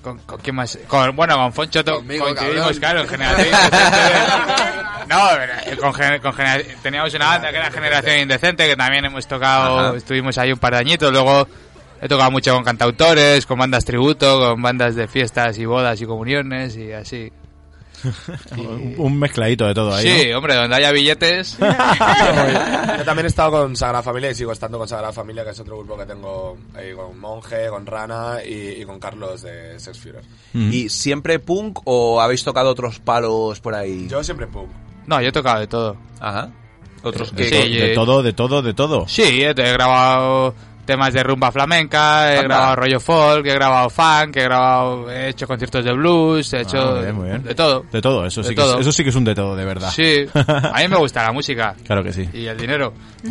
[0.01, 0.77] con, con quién más?
[0.87, 2.79] Con, bueno, con Foncho Conmigo, coincidimos, cabrón.
[2.79, 4.79] claro, en generación indecente.
[5.09, 5.91] No, eh, con
[6.21, 6.35] con
[6.83, 9.97] teníamos una banda que era Generación Indecente, que también hemos tocado, Ajá.
[9.97, 11.47] estuvimos ahí un par de añitos, luego
[11.99, 16.05] he tocado mucho con cantautores, con bandas tributo, con bandas de fiestas y bodas y
[16.05, 17.31] comuniones y así.
[18.57, 20.05] Un- Un mezcladito de todo ahí.
[20.07, 20.37] Sí, ¿no?
[20.37, 21.57] hombre, donde haya billetes.
[21.59, 25.59] Yo también he estado con Sagrada Familia y sigo estando con Sagrada Familia, que es
[25.59, 29.97] otro grupo que tengo ahí con Monje, con Rana y, y con Carlos de Sex
[29.99, 30.23] Führer.
[30.53, 34.07] ¿Y siempre punk o habéis tocado otros palos por ahí?
[34.09, 34.69] Yo siempre punk.
[35.07, 35.97] No, yo he tocado de todo.
[36.19, 36.51] Ajá.
[37.01, 37.49] Otros De, que...
[37.63, 37.95] Sí, de eh.
[37.95, 39.07] todo, de todo, de todo.
[39.07, 40.53] Sí, he grabado
[40.89, 42.47] temas de rumba flamenca, he Anda.
[42.47, 46.79] grabado rollo folk, he grabado funk, he grabado, he hecho conciertos de blues, he hecho
[46.79, 47.43] Ah, muy bien, muy bien.
[47.43, 47.85] de todo.
[47.91, 48.73] De todo, eso De sí, que todo.
[48.75, 49.91] Es, eso sí que es un de todo, de verdad.
[49.95, 52.27] Sí, a mí me gusta la música Claro que sí.
[52.33, 52.93] y el dinero.
[53.23, 53.29] Yo,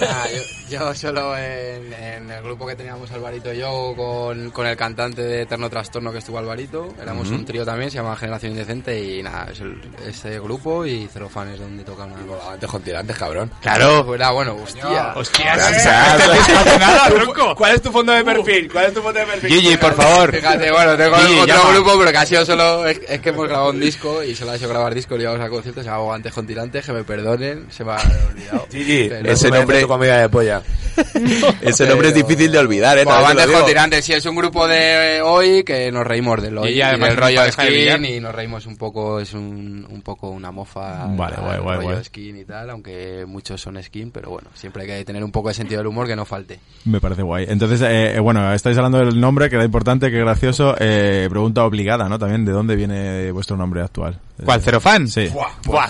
[0.00, 4.66] nada, yo- yo solo en, en el grupo que teníamos Alvarito y yo con, con
[4.66, 8.52] el cantante de Eterno Trastorno que estuvo Alvarito, éramos un trío también, se llama Generación
[8.52, 12.16] Indecente y nada, es el- ese grupo y Cero Fans donde toca una
[12.52, 13.50] Antes con tirantes, cabrón.
[13.60, 14.14] Claro.
[14.14, 15.12] Era bueno, hostia.
[15.14, 15.54] Hostia,
[16.78, 17.54] nada, tronco.
[17.54, 18.70] ¿Cuál es tu fondo de perfil?
[18.72, 19.50] ¿Cuál es tu fondo de perfil?
[19.50, 20.32] Gigi, por favor.
[20.34, 21.72] Fíjate, bueno, tengo Gigi, otro llama.
[21.74, 22.86] grupo, pero que ha sido solo.
[22.86, 25.40] Es, es que hemos grabado un disco y solo ha hecho grabar discos, y íbamos
[25.40, 27.96] a conciertos, se llama Antes con Tirantes, que me perdonen, se me ha
[28.30, 28.66] olvidado.
[28.72, 30.62] Gigi, Pero- ese no nombre- tu comida de polla.
[31.60, 33.04] Ese nombre es difícil de olvidar, ¿eh?
[33.04, 33.68] Bueno, También te Antes lo con.
[33.68, 37.10] Tirantes, sí, es un grupo de hoy que nos reímos del hoy Y y, además
[37.10, 41.06] una rollo de skin y nos reímos un poco, es un, un poco una mofa.
[41.08, 42.04] Vale, al guay, guay, rollo guay.
[42.04, 45.48] skin y tal, aunque muchos son skin, pero bueno, siempre hay que tener un poco
[45.48, 46.53] de sentido del humor que no falte.
[46.86, 47.46] Me parece guay.
[47.48, 50.76] Entonces, eh, eh, bueno, estáis hablando del nombre, que era importante, que gracioso.
[50.78, 52.18] Eh, pregunta obligada, ¿no?
[52.18, 54.20] También, ¿de dónde viene vuestro nombre actual?
[54.44, 55.08] ¿Cuál, Cero Fan?
[55.08, 55.32] Sí.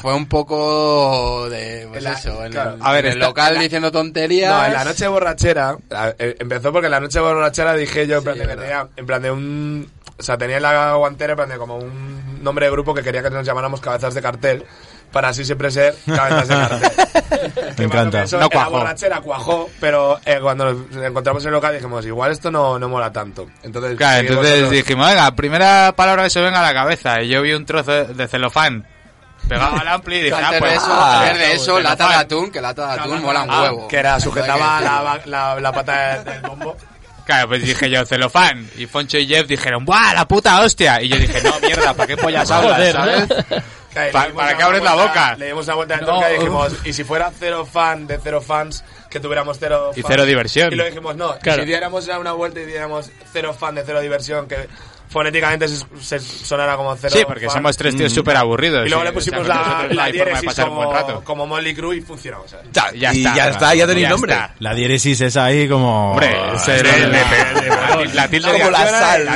[0.00, 2.74] Fue un poco de, pues la- eso, en claro.
[2.76, 4.52] el, A ver, en el local diciendo tonterías.
[4.56, 5.76] No, en la noche borrachera,
[6.16, 8.62] eh, empezó porque en la noche borrachera dije yo, en plan, Sí, de que verdad.
[8.64, 11.76] tenía, en plan de un, o sea, tenía en la guantera, en plan de como
[11.76, 14.64] un nombre de grupo que quería que nos llamáramos cabezas de cartel.
[15.14, 16.92] Para así siempre ser cabezas de cartel.
[17.78, 18.22] Me encanta.
[18.24, 18.70] Eso, No en la cuajó.
[18.72, 22.88] borrachera cuajó, pero eh, cuando nos encontramos en el local dijimos, igual esto no, no
[22.88, 23.46] mola tanto.
[23.62, 27.22] Entonces, Claro, entonces dijimos, venga, primera palabra que se venga a la cabeza.
[27.22, 28.86] Y yo vi un trozo de celofán
[29.48, 32.50] pegado al ampli y dije, ah, pues, de eso, ah, de eso, lata de atún,
[32.50, 33.88] que lata de atún mola un Ah, huevo.
[33.88, 36.76] que era, sujetaba la, la, la pata del bombo.
[37.26, 38.68] Claro, pues dije yo, celofán.
[38.76, 41.00] Y Foncho y Jeff dijeron, ¡buah, la puta hostia!
[41.00, 43.28] Y yo dije, no, mierda, ¿para qué pollas hablas, sabes?
[44.08, 45.36] Y Pa- ¿Para qué abres la boca?
[45.36, 46.28] Le dimos una vuelta de No.
[46.28, 50.12] y dijimos, y si fuera cero fan de cero fans, que tuviéramos cero Y fans?
[50.12, 50.72] cero diversión.
[50.72, 51.62] Y lo dijimos, no, y Claro.
[51.62, 54.68] si diéramos ya una vuelta y diéramos cero fan de cero diversión, que
[55.08, 57.54] fonéticamente se, se sonara como cero Sí, porque fan.
[57.56, 58.14] somos tres tíos Mm.
[58.14, 58.86] súper aburridos.
[58.86, 61.24] Y luego sí, le pusimos la, la diéresis pasar un buen como, rato.
[61.24, 62.40] como Molly Crew y funcionó.
[62.42, 62.60] o sea.
[62.72, 63.34] Ya, ya Y está.
[63.36, 64.32] ya está, ya tenéis nombre.
[64.32, 64.54] está.
[64.58, 66.12] La diéresis es ahí como...
[66.12, 66.30] Hombre,
[66.66, 69.28] le- la tilde Como la sal.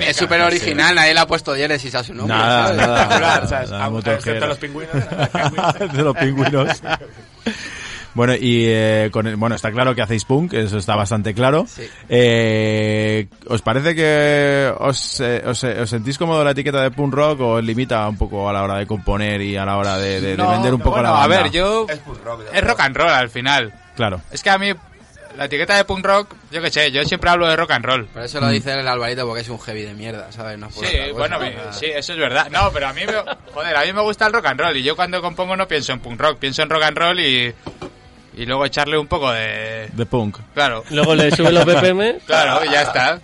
[0.00, 2.36] Es súper original, nadie le ha puesto diéresis a su nombre.
[2.36, 3.20] Nada, ¿sabes?
[3.20, 3.46] nada.
[3.48, 3.70] ¿sabes?
[3.72, 4.92] Ah, excepto los pingüinos.
[5.92, 6.82] de los pingüinos.
[8.14, 11.64] Bueno, y eh, con el- bueno, está claro que hacéis punk, eso está bastante claro.
[11.68, 11.82] Sí.
[12.08, 17.14] Eh, ¿Os parece que os, eh, os, eh, os sentís cómodo la etiqueta de punk
[17.14, 19.96] rock o os limita un poco a la hora de componer y a la hora
[19.98, 21.36] de, de- de No, vender un poco bueno, la banda?
[21.38, 21.86] A ver, yo...
[21.88, 22.40] Es punk rock.
[22.46, 23.72] yo Es rock and roll al final.
[23.94, 24.20] Claro.
[24.32, 24.72] Es que a mí,
[25.36, 28.06] la etiqueta de punk rock, yo qué sé, yo siempre hablo de rock and roll.
[28.06, 30.58] Por eso lo dice el Alvarito, porque es un heavy de mierda, ¿sabes?
[30.58, 31.38] No Sí, cosa, bueno,
[31.72, 32.48] sí, eso es verdad.
[32.50, 33.12] No, pero a mí me,
[33.52, 35.92] joder, a mí me gusta el rock and roll y yo cuando compongo no pienso
[35.92, 37.54] en punk rock, pienso en rock and roll y,
[38.40, 39.90] y luego echarle un poco de...
[39.92, 40.38] De punk.
[40.54, 40.82] Claro.
[40.90, 42.20] Luego le suben los BPM.
[42.24, 43.20] Claro, y ya está.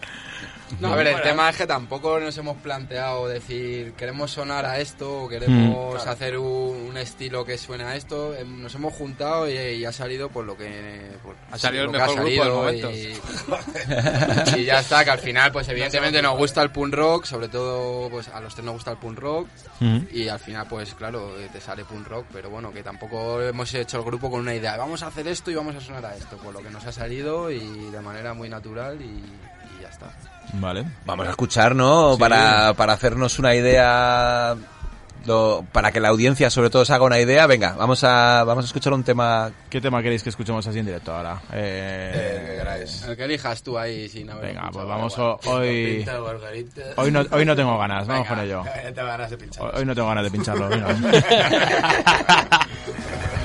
[0.81, 4.81] No, a ver, el tema es que tampoco nos hemos planteado decir queremos sonar a
[4.81, 6.09] esto o queremos Mm.
[6.09, 8.35] hacer un, un estilo que suene a esto.
[8.35, 11.91] Eh, Nos hemos juntado y, y ha salido por lo que por- Ha salido el
[11.91, 12.91] mejor grupo del momento.
[12.91, 13.17] Y,
[14.61, 18.09] y ya está, que al final pues evidentemente nos gusta el punk rock, sobre todo
[18.11, 19.49] pues a los tres nos gusta el punk rock
[19.81, 20.07] Ujú.
[20.13, 23.73] y al final pues claro, eh, te sale punk rock, pero bueno, que tampoco hemos
[23.75, 26.17] hecho el grupo con una idea, vamos a hacer esto y vamos a sonar a
[26.17, 27.61] esto, por lo que nos ha salido y
[27.91, 30.13] de manera muy natural y, y ya está.
[30.55, 30.85] Vale.
[31.05, 32.15] Vamos a escuchar, ¿no?
[32.15, 32.21] Sí.
[32.21, 34.55] Para, para hacernos una idea,
[35.27, 37.47] lo- para que la audiencia sobre todo se haga una idea.
[37.47, 39.51] Venga, vamos a, vamos a escuchar un tema.
[39.69, 41.41] ¿Qué tema queréis que escuchemos así en directo ahora?
[41.53, 42.63] Eh,
[43.09, 46.07] El que elijas tú ahí sin haber Venga, pues vamos ho- hoy...
[46.97, 48.63] Hoy no, hoy no tengo ganas, vamos Venga, con ello.
[48.95, 49.37] tengo ganas de
[49.75, 50.69] hoy no tengo ganas de pincharlo.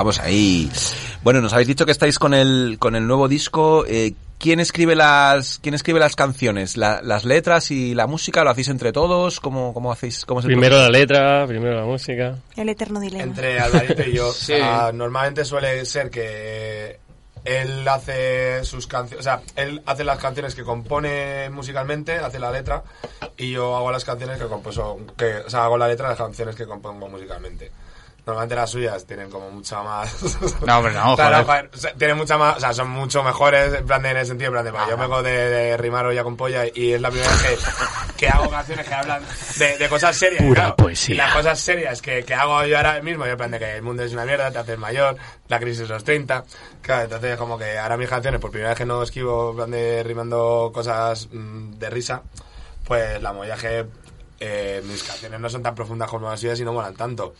[0.00, 0.70] Vamos ahí.
[1.22, 3.84] Bueno, nos habéis dicho que estáis con el, con el nuevo disco.
[3.86, 6.78] Eh, ¿Quién escribe las, quién escribe las canciones?
[6.78, 8.42] La- ¿Las letras y la música?
[8.42, 9.40] ¿Lo hacéis entre todos?
[9.40, 10.24] ¿Cómo, cómo hacéis?
[10.24, 12.38] ¿Cómo es el Primero la letra, primero la música.
[12.56, 13.24] El eterno dilema.
[13.24, 14.32] Entre Alvarito y yo.
[14.32, 14.54] Sí.
[14.54, 16.98] O sea, normalmente suele ser que
[17.44, 22.50] él hace sus canciones, o sea, él hace las canciones que compone musicalmente, hace la
[22.50, 22.84] letra,
[23.36, 26.18] y yo hago las canciones que compuso, que, o sea, hago la letra de las
[26.18, 27.70] canciones que compongo musicalmente.
[28.26, 30.14] Normalmente las suyas tienen como mucha más...
[30.66, 31.70] No, hombre, no, joder.
[31.72, 34.26] o sea, tienen mucha más, o sea, son mucho mejores, en plan de, en el
[34.26, 37.00] sentido, en plan de, va, yo vengo de, de rimar olla con polla y es
[37.00, 39.22] la primera vez que, que hago canciones que hablan
[39.58, 40.42] de, de cosas serias.
[40.42, 40.76] Pura claro.
[40.76, 41.14] poesía.
[41.14, 43.76] Y las cosas serias que, que hago yo ahora mismo, yo en plan de que
[43.76, 45.16] el mundo es una mierda, te haces mayor,
[45.48, 46.44] la crisis de los 30.
[46.82, 49.70] Claro, entonces como que ahora mis canciones, por primera vez que no esquivo, en plan
[49.70, 52.22] de rimando cosas mm, de risa,
[52.84, 53.86] pues la que
[54.40, 57.34] eh, mis canciones no son tan profundas como las suyas y no molan tanto.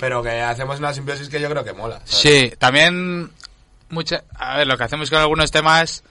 [0.00, 2.00] Pero que hacemos una simbiosis que yo creo que mola.
[2.04, 2.10] ¿sabes?
[2.14, 3.30] Sí, también
[3.90, 6.02] mucha, a ver, lo que hacemos con algunos temas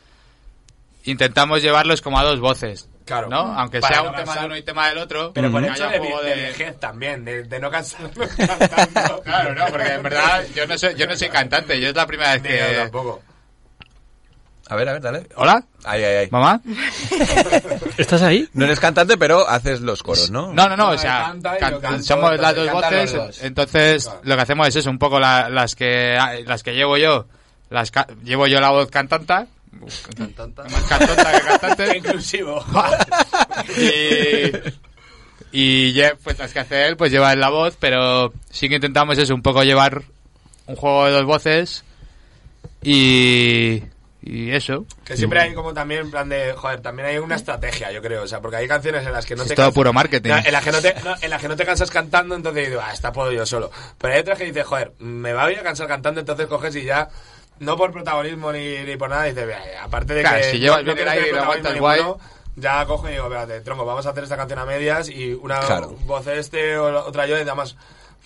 [1.05, 2.87] intentamos llevarlos como a dos voces.
[3.05, 3.27] Claro.
[3.27, 3.37] ¿No?
[3.59, 5.33] Aunque Para sea no un tema de uno y tema del otro.
[5.33, 8.11] Pero por que hecho de, de de- vejez también, de, de no cansarme
[9.23, 12.05] Claro, no, porque en verdad yo no soy, yo no soy cantante, yo es la
[12.05, 12.75] primera vez Ni yo que...
[12.75, 13.23] tampoco.
[14.69, 15.27] A ver, a ver, dale.
[15.37, 15.63] ¿Hola?
[15.83, 16.27] Ay, ay, ay.
[16.29, 16.61] ¿Mamá?
[17.99, 18.47] ¿Estás ahí?
[18.53, 20.53] No eres cantante, pero haces los coros, ¿no?
[20.53, 23.43] No, no, no, No, o sea, can- canto, somos las dos voces, dos.
[23.43, 27.25] entonces lo que hacemos es eso, un poco la- las que las que llevo yo,
[27.69, 30.63] las ca- llevo yo la voz cantanta, más cantanta
[31.31, 32.63] que cantante, inclusivo.
[33.77, 34.51] y
[35.51, 39.17] y Jeff, pues las que hace él, pues lleva la voz, pero sí que intentamos
[39.17, 40.03] eso, un poco llevar
[40.67, 41.83] un juego de dos voces
[42.83, 43.81] y
[44.21, 44.85] y eso.
[45.05, 48.23] Que siempre hay como también, en plan de, joder, también hay una estrategia, yo creo,
[48.23, 50.29] o sea, porque hay canciones en las que no Es te todo cansas- puro marketing.
[50.29, 52.69] No, en, las que no te, no, en las que no te cansas cantando, entonces
[52.69, 53.71] digo, ah, esta puedo yo solo.
[53.97, 57.09] Pero hay otras que dices, joder, me va a cansar cantando, entonces coges y ya,
[57.59, 60.51] no por protagonismo ni, ni por nada, dices, "Vea, aparte de Claro, que.
[60.51, 62.19] si llevas bien el aire y lo aguantas ninguno,
[62.55, 65.59] Ya cojo y digo, espérate, tronco, vamos a hacer esta canción a medias y una
[65.61, 65.95] Claro.
[66.05, 67.77] voz este o la otra yo, y además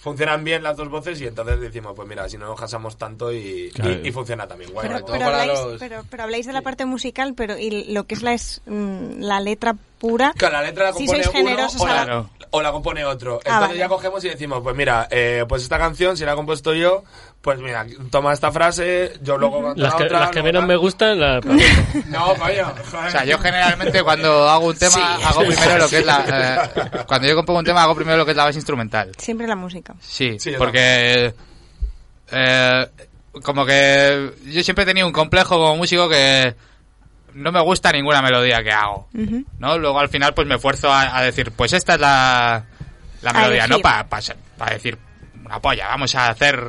[0.03, 3.31] funcionan bien las dos voces y entonces decimos, pues mira, si no nos cansamos tanto
[3.31, 3.91] y, Claro.
[4.03, 4.87] y, y funciona también guay.
[4.89, 8.21] Pero, pero habláis, pero, pero habláis de la parte musical, pero y lo que es
[8.21, 10.33] la, es, mm, la letra pura.
[10.37, 13.35] Claro, la letra la si compone sois uno o, la- la, o la compone otro.
[13.37, 13.79] Ah, Entonces vale.
[13.79, 17.03] ya cogemos y decimos, pues mira, eh, pues esta canción, si la he compuesto yo,
[17.43, 20.19] pues mira, toma esta frase, yo luego Las la que, otra.
[20.21, 20.67] las que luego menos tal.
[20.69, 21.39] me gustan, la...
[22.07, 22.73] No, coño.
[22.89, 23.07] joder.
[23.07, 25.01] O sea, yo generalmente cuando hago un tema Sí.
[25.25, 28.23] hago primero lo que es la eh, cuando yo compongo un tema hago primero lo
[28.25, 29.11] que es la base instrumental.
[29.17, 29.93] Siempre la música.
[29.99, 31.33] Sí, porque
[32.31, 32.87] eh,
[33.43, 36.55] como que yo siempre he tenido un complejo como músico que
[37.33, 39.09] no me gusta ninguna melodía que hago.
[39.59, 39.77] ¿no?
[39.77, 42.63] Luego al final pues me esfuerzo a, a decir, pues esta es la,
[43.21, 43.79] la melodía, ¿no?
[43.79, 44.07] Para
[44.71, 44.97] decir
[45.43, 46.63] una polla, vamos a hacer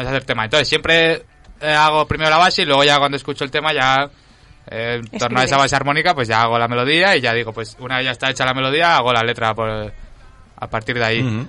[0.00, 0.44] vamos a hacer tema.
[0.44, 1.22] Entonces siempre
[1.60, 4.08] eh, hago primero la base y luego ya cuando escucho el tema ya
[4.70, 7.52] eh, en torno a esa base armónica pues ya hago la melodía y ya digo,
[7.52, 9.92] pues una vez ya está hecha la melodía, hago la letra por,
[10.56, 11.22] a partir de ahí.
[11.22, 11.46] Ujú.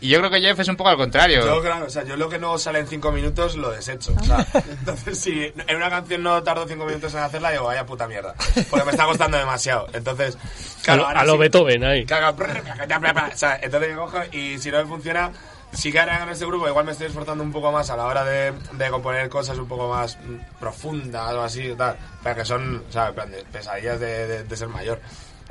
[0.00, 1.44] Y yo creo que Jeff es un poco al contrario.
[1.44, 4.14] Yo, claro, o sea, yo lo que no sale en cinco minutos lo desecho.
[4.16, 4.46] O sea,
[4.78, 8.32] entonces, si en una canción no tardo cinco minutos en hacerla, digo, vaya puta mierda.
[8.70, 9.88] Porque me está costando demasiado.
[9.92, 10.38] Entonces,
[10.84, 12.06] claro, a, ahora a lo sí- Beethoven ahí.
[12.06, 12.48] Caga, brr.
[13.34, 15.32] O sea, entonces yo cojo y si no me funciona,
[15.72, 18.06] sí que ahora en este grupo igual me estoy esforzando un poco más a la
[18.06, 22.44] hora de, de componer cosas un poco más mm, profundas o así, tal, para que
[22.44, 25.00] son, de pesadillas de, de- de ser mayor.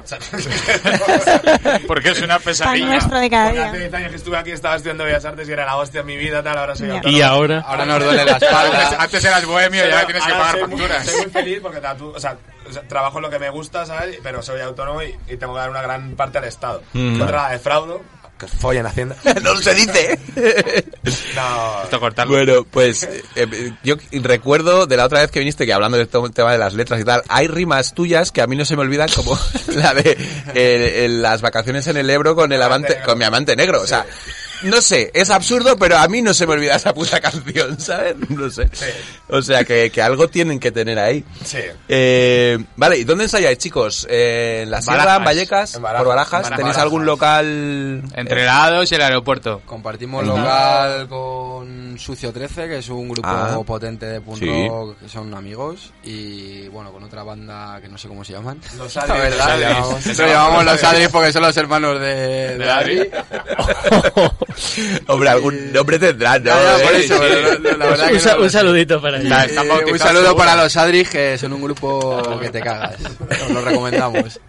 [0.04, 0.20] O sea,
[1.88, 2.86] Porque es una Pan pesadilla.
[2.86, 3.66] nuestro de cada día.
[3.70, 6.06] hace 10 años que estuve aquí, estaba estudiando Bellas Artes y era la hostia en
[6.06, 6.90] mi vida, tal, ahora soy.
[7.06, 7.62] Y ahora...
[7.62, 8.84] Ahora nos duele la espalda.
[8.84, 11.06] Antes, antes eras bohemio y ahora tienes que pagar soy muy- facturas.
[11.06, 12.38] Soy muy feliz porque tatu- o sea,
[12.70, 14.20] o sea, trabajo en lo que me gusta, ¿sabes?
[14.22, 16.84] Pero soy autónomo y, y tengo que dar una gran parte al Estado.
[16.94, 17.22] Mm.
[17.22, 18.02] Otra la defraudo,
[18.38, 19.16] que follen Hacienda.
[19.44, 20.20] no se dice.
[21.36, 22.34] No, Esto cortarlo.
[22.36, 26.08] Bueno, pues eh, eh, yo recuerdo de la otra vez que viniste que hablando del
[26.08, 28.76] to- tema de las letras y tal, hay rimas tuyas que a mí no se
[28.76, 29.38] me olvidan como
[29.76, 30.16] la de eh,
[30.56, 34.06] eh, las vacaciones en el Ebro con el amante, con mi amante negro, o sea,
[34.64, 38.16] no sé, es absurdo, pero a mí no se me olvida esa puta canción, ¿sabes?
[38.30, 38.70] No sé.
[39.30, 41.24] O sea, que, que algo tienen que tener ahí.
[41.44, 41.60] Sí.
[41.88, 44.08] Eh, vale, ¿y dónde ensayáis, chicos?
[44.10, 45.18] Eh, ¿En la Sierra, Barajas.
[45.20, 46.00] en Vallecas, En Barajas.
[46.04, 46.32] por Barajas?
[46.44, 46.58] Barajas.
[46.58, 48.04] ¿Tenéis algún local?
[48.16, 49.62] Entre la A2 y el aeropuerto.
[49.66, 53.60] Compartimos local con Sucio 13, que es un grupo Ah.
[53.66, 54.68] potente de punk Sí.
[54.70, 58.60] rock, que son amigos, y bueno, con otra banda que no sé cómo se llaman.
[58.78, 60.18] Los La Adris, verdad, los Adris.
[60.18, 61.08] llaman llamamos los Adris.
[61.10, 63.10] Porque son los hermanos de, de Adri.
[65.08, 66.52] Hombre, algún nombre tendrán, ¿no?
[66.52, 67.16] Ya, por Eh, eso,
[67.78, 69.32] la verdad un, que no- un saludito para ellos.
[69.32, 70.36] Eh, un saludo seguro.
[70.38, 72.96] para los Adris, que son un grupo que te cagas.
[73.46, 74.40] Os lo recomendamos.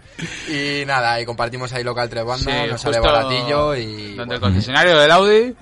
[0.49, 4.15] Y nada, y compartimos ahí local tres bandas, Sí, nos sale baratillo y...
[4.15, 5.55] Donde el concesionario del Audi,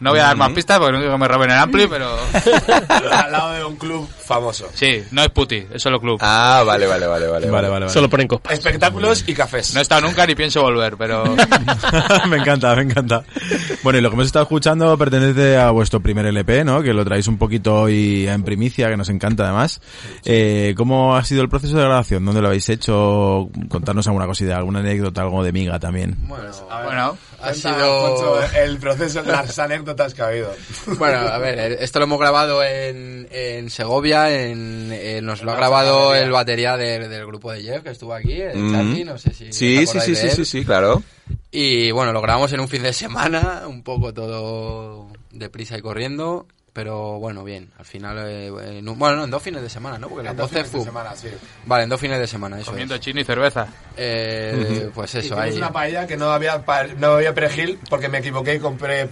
[0.00, 2.08] No voy a dar más pistas porque no digo que me roben el ampli, pero...
[3.12, 4.66] Al lado de un club famoso.
[4.72, 6.18] Sí, no es puti, es solo club.
[6.22, 7.50] Ah, vale, vale, vale, vale.
[7.50, 7.88] Vale, vale, vale.
[7.90, 8.54] Solo ponen copas.
[8.54, 9.74] Espectáculos y cafés.
[9.74, 11.24] No he estado nunca ni pienso volver, pero...
[12.28, 13.24] me encanta, me encanta.
[13.82, 16.82] Bueno, y lo que hemos estado escuchando pertenece a vuestro primer LP, ¿no?
[16.82, 19.82] Que lo traéis un poquito hoy en primicia, que nos encanta además.
[20.24, 22.24] Eh, ¿Cómo ha sido el proceso de grabación?
[22.24, 23.50] ¿Dónde lo habéis hecho?
[23.68, 26.16] Contarnos alguna cosita, alguna anécdota, algo de miga también.
[26.22, 26.50] Bueno,
[26.84, 28.40] bueno, ha sido...
[28.56, 30.52] El proceso, las anécdotas que ha habido.
[30.98, 35.52] Bueno, a ver, eh, esto lo hemos grabado en, en Segovia, en, en- nos lo
[35.52, 38.72] ha grabado el batería del, del grupo de Jeff, que estuvo aquí, el Mm.
[38.74, 39.52] Charlie, no sé si...
[39.52, 41.02] Sí, sí, sí, sí, sí, sí, claro.
[41.50, 46.46] Y bueno, lo grabamos en un fin de semana, un poco todo deprisa y corriendo,
[46.72, 48.46] pero bueno, bien, al final, eh,
[48.78, 50.08] en un- bueno, no, en dos fines de semana, ¿no?
[50.08, 50.84] Porque las En dos 12 fines de fue...
[50.86, 51.28] semana, sí.
[51.66, 53.00] Vale, en dos fines de semana, eso Comiendo es.
[53.00, 53.66] chino y cerveza.
[53.96, 55.56] Eh, Pues eso, ahí...
[55.56, 56.62] una paella que no había,
[56.98, 59.08] no había perejil porque me equivoqué y compré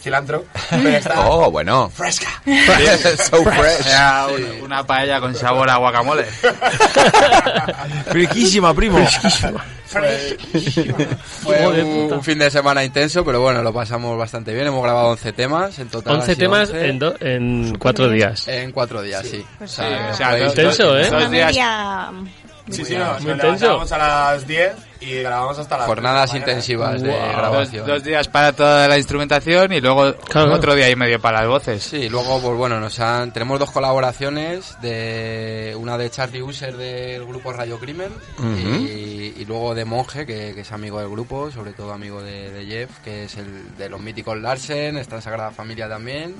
[0.00, 0.44] cilantro.
[0.70, 1.90] Pero está Oh, bueno.
[1.90, 2.28] fresca.
[3.30, 3.86] so fresh.
[3.86, 6.24] Era un- una paella con sabor a guacamole.
[8.10, 8.98] Friquísima, primo.
[11.42, 14.66] Fue un, un fin de semana intenso, pero bueno, lo pasamos bastante bien.
[14.66, 16.16] Hemos grabado 11 temas en total.
[16.16, 16.88] 11 han sido temas 11.
[16.88, 18.48] en, do- en cuatro días.
[18.48, 19.44] En cuatro días, sí.
[19.58, 21.10] Pues O sea, sí, o sea, intenso, ¿eh?
[21.10, 21.54] Dos días.
[22.70, 23.36] Sí, sí, no, Muy nos intenso.
[23.36, 24.72] levantábamos a las 10
[25.02, 26.52] y grabamos hasta las Jornadas 3 de la mañana.
[26.52, 27.36] intensivas de Wow.
[27.36, 27.86] Grabación.
[27.86, 30.54] dos días para toda la instrumentación y luego Claro.
[30.54, 31.82] otro día y medio para las voces.
[31.82, 37.24] Sí, luego, pues bueno, nos han, tenemos dos colaboraciones, de una de Charlie User del
[37.26, 41.72] grupo Rayo Crimen y, y luego de Monje, que, que es amigo del grupo, sobre
[41.72, 45.50] todo amigo de, de Jeff, que es el de los míticos Larsen, está en Sagrada
[45.50, 46.34] Familia también,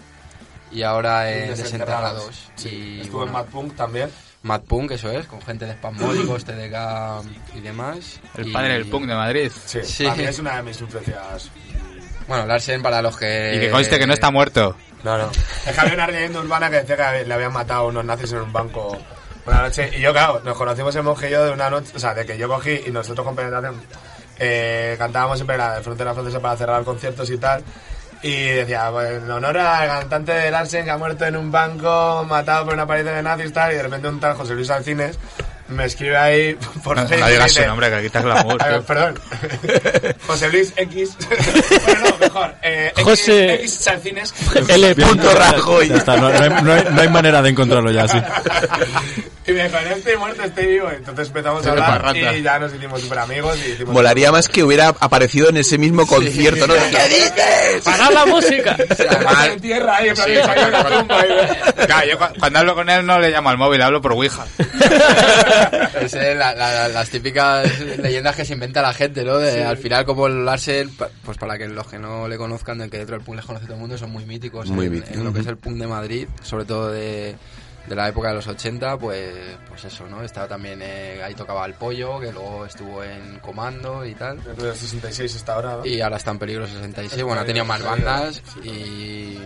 [0.71, 2.27] y ahora en Desenterrados.
[2.27, 2.51] Desenterrados.
[2.57, 4.11] Sí, Y, Estuvo bueno, en Mad Punk también.
[4.43, 7.23] Mad Punk, eso es, con gente de Spasmódicos, TDK
[7.57, 8.21] y demás.
[8.37, 9.53] El Y- padre del punk de Madrid.
[9.67, 10.07] Sí, Sí.
[10.07, 11.51] a mí es una de mis influencias.
[12.27, 13.53] Bueno, Larsen para los que...
[13.57, 14.77] Y que conste que no está muerto.
[15.05, 15.31] No, no.
[15.67, 18.39] Es que había una leyenda urbana que decía que le habían matado unos nazis en
[18.39, 18.97] un banco
[19.45, 19.91] una noche.
[19.97, 22.25] Y yo, claro, nos conocimos el monje y yo de una noche, o sea, de
[22.25, 23.75] que yo cogí y nosotros con penetración
[24.39, 27.63] eh, cantábamos siempre la de Frontera Francesa para cerrar conciertos y tal.
[28.23, 32.25] Y decía, pues, en honor al cantante de Larsen que ha muerto en un banco,
[32.29, 35.19] matado por una pared de nazis tal, y de repente un tal José Luis Alcines
[35.73, 36.55] me escribe ahí
[36.85, 38.63] por No, no Facebook y digas su nombre, que quitas glamour.
[38.63, 39.15] a ver, perdón.
[40.27, 41.17] José Luis X.
[41.85, 42.55] bueno, no, mejor.
[42.63, 44.35] Eh, X, José- X Salcines.
[44.69, 44.95] L.
[44.95, 45.89] Punto Rajoy.
[45.89, 48.19] Ya está, no, no hay, no hay- no hay manera de encontrarlo ya, sí.
[49.47, 50.89] Y me dijo, no estoy muerto, estoy vivo.
[50.91, 52.33] Entonces empezamos a hablar parranda.
[52.37, 53.59] y ya nos hicimos súper amigos.
[53.67, 56.75] Y hicimos Molaría más que hubiera aparecido en ese mismo concierto, ¿no?
[56.75, 57.83] ¿Qué dices?
[57.85, 58.77] ¡Parad la música!
[59.53, 60.35] En tierra ahí, en plan, Sí,
[60.99, 61.25] tumba.
[61.87, 64.45] Claro, yo cu- cuando hablo con él no le llamo al móvil, hablo por Ouija.
[66.03, 69.39] Es la- la- las típicas leyendas que se inventa la gente, ¿no?
[69.39, 70.91] De, Al final, como el Larsen,
[71.25, 73.65] pues para que los que no le conozcan, de que dentro del punk les conoce
[73.67, 75.17] todo el mundo, son muy míticos Muy en, míticos.
[75.17, 77.35] en lo que es el punk de Madrid, sobre todo de,
[77.87, 79.33] de la época de los 80, pues,
[79.69, 80.23] pues eso, ¿no?
[80.23, 84.43] Estaba también, eh, ahí tocaba el pollo, que luego estuvo en Comando y tal.
[84.45, 85.87] Desde el 66 hasta ahora, ¿no?
[85.87, 87.23] Y ahora está en peligro 66.
[87.23, 89.39] Bueno, ha tenido más bandas y,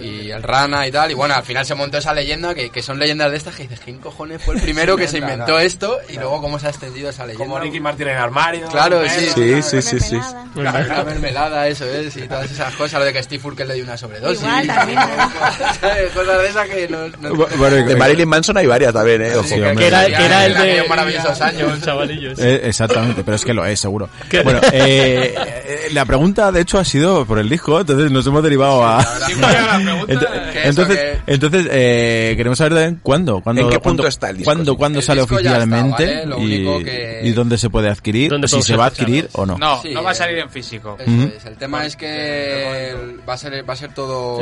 [0.00, 1.10] y el Rana y tal.
[1.10, 3.64] Y bueno, al final se montó esa leyenda que, que son leyendas de estas que
[3.64, 5.98] dices, ¿quién cojones fue el primero que se inventó esto?
[6.08, 7.44] Y luego cómo se ha extendido esa leyenda.
[7.44, 8.66] Como Ricky Martin en el armario.
[8.68, 9.26] Claro, sí.
[9.34, 10.20] Sí, sí, sí, sí.
[10.56, 13.74] La, la mermelada, eso es, y todas esas cosas, lo de que Steve Urkel le
[13.74, 14.42] dio una sobredosis.
[14.42, 14.98] Igual, también.
[16.14, 19.36] cosas de esas que no, no- Bueno, De Marilyn Manson hay varias también, ¿eh?
[19.36, 19.46] Ojo.
[19.48, 19.74] Sí, hombre.
[19.76, 20.88] Que era, que era el En de...
[20.88, 21.80] maravillosos años.
[21.84, 22.38] Chavalillos.
[22.38, 24.08] Eh, exactamente, pero es que lo es, seguro.
[24.44, 28.42] Bueno, eh, eh, la pregunta de hecho ha sido por el disco, entonces nos hemos
[28.42, 29.02] derivado a...
[29.02, 30.12] Sí, la pregunta
[30.54, 34.36] eso, entonces, entonces eh, queremos saber también cuándo, cuándo, ¿En qué cuándo- punto está el
[34.38, 36.26] disco, cuándo, cuándo El sale disco ya está, oficialmente ¿vale?
[36.26, 38.88] Lo y, único que- y dónde se puede adquirir, ¿Dónde o si se va a
[38.88, 39.58] adquirir o no.
[39.58, 40.96] No, Sí, no va a eh, salir en físico.
[41.00, 41.32] Eso Ujú.
[41.36, 41.44] es.
[41.46, 42.94] El tema es que
[43.28, 44.40] va a ser va a ser todo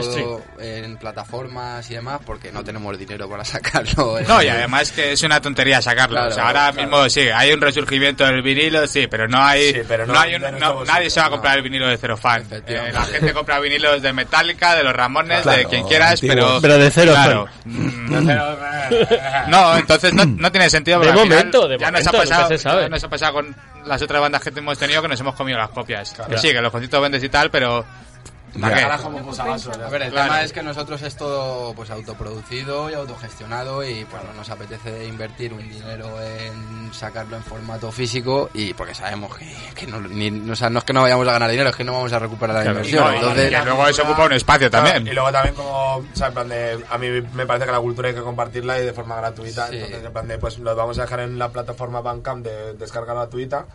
[0.61, 4.19] en plataformas y demás porque no tenemos dinero para sacarlo.
[4.19, 6.17] en- No, y además que es una tontería sacarlo.
[6.17, 6.89] Claro, o sea, ahora claro.
[6.89, 9.73] mismo sí, hay un resurgimiento del vinilo, sí, pero no hay.
[9.73, 11.37] Sí, pero no no hay un- no- nadie se va a no.
[11.37, 12.45] comprar el vinilo de Cero Fan.
[12.67, 16.37] Eh, la gente compra vinilos de Metallica, de los Ramones, Claro, de quien quieras, antiguos.
[16.37, 16.61] pero.
[16.61, 17.49] Pero de Cero claro.
[17.65, 18.59] Mm, Pero,
[19.49, 21.01] No, entonces no, no tiene sentido.
[21.01, 22.83] De momento, de ya nos momento, ha pasado, se sabe.
[22.83, 23.57] ya nos ha pasado con
[23.87, 26.13] las otras bandas que hemos tenido que nos hemos comido las copias.
[26.13, 26.31] Claro.
[26.31, 27.85] Que sí, que los conciertos vendes y tal, pero.
[28.55, 30.25] Ver, el Claro.
[30.29, 35.07] tema es que nosotros es todo pues autoproducido y autogestionado y pues no nos apetece
[35.07, 40.51] invertir un dinero en sacarlo en formato físico y porque sabemos que, que no, ni,
[40.51, 42.19] o sea, no es que no vayamos a ganar dinero, es que no vamos a
[42.19, 43.03] recuperar la Claro, inversión.
[43.05, 45.07] y no, Entonces, luego eso ocupa un espacio Claro, también.
[45.07, 47.81] Y luego también como, o sea, en plan de, a mí me parece que la
[47.81, 49.69] cultura hay que compartirla y de forma gratuita.
[49.69, 49.77] Sí.
[49.77, 53.15] Entonces, en plan de, pues lo vamos a dejar en la plataforma Bandcamp de descarga
[53.15, 53.67] gratuita.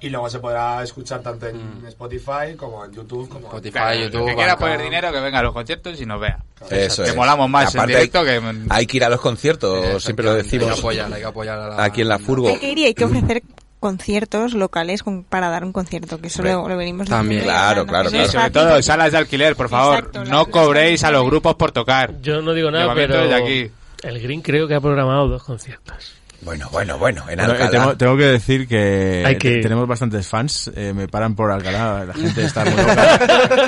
[0.00, 3.28] Y luego se podrá escuchar tanto en Spotify como en YouTube.
[3.28, 6.06] Como Spotify, Claro, El YouTube, que quiera poner dinero, que venga a los conciertos y
[6.06, 6.38] nos vea.
[6.70, 7.16] Eso que es.
[7.16, 8.42] molamos más en directo hay, que...
[8.70, 10.68] hay que ir a los conciertos, siempre lo decimos.
[10.68, 11.84] Hay que apoyar, hay que apoyar a la...
[11.84, 12.48] Aquí en la Furgo.
[12.48, 13.42] Hay que ir y hay que ofrecer
[13.80, 17.42] conciertos locales con- para dar un concierto, que eso lo, lo venimos también.
[17.42, 19.98] diciendo Claro, claro, sobre todo salas de alquiler, por favor.
[19.98, 22.20] Exacto, no cobréis a los grupos por tocar.
[22.22, 23.70] Yo no digo nada, Llevamiento pero aquí.
[24.02, 26.13] el Green creo que ha programado dos conciertos.
[26.44, 27.70] Bueno, bueno, bueno, en Bueno, eh, Alcalá.
[27.70, 32.44] tengo, tengo que decir que, tenemos bastantes fans, eh, me paran por Alcalá, la gente
[32.44, 33.18] está muy loca.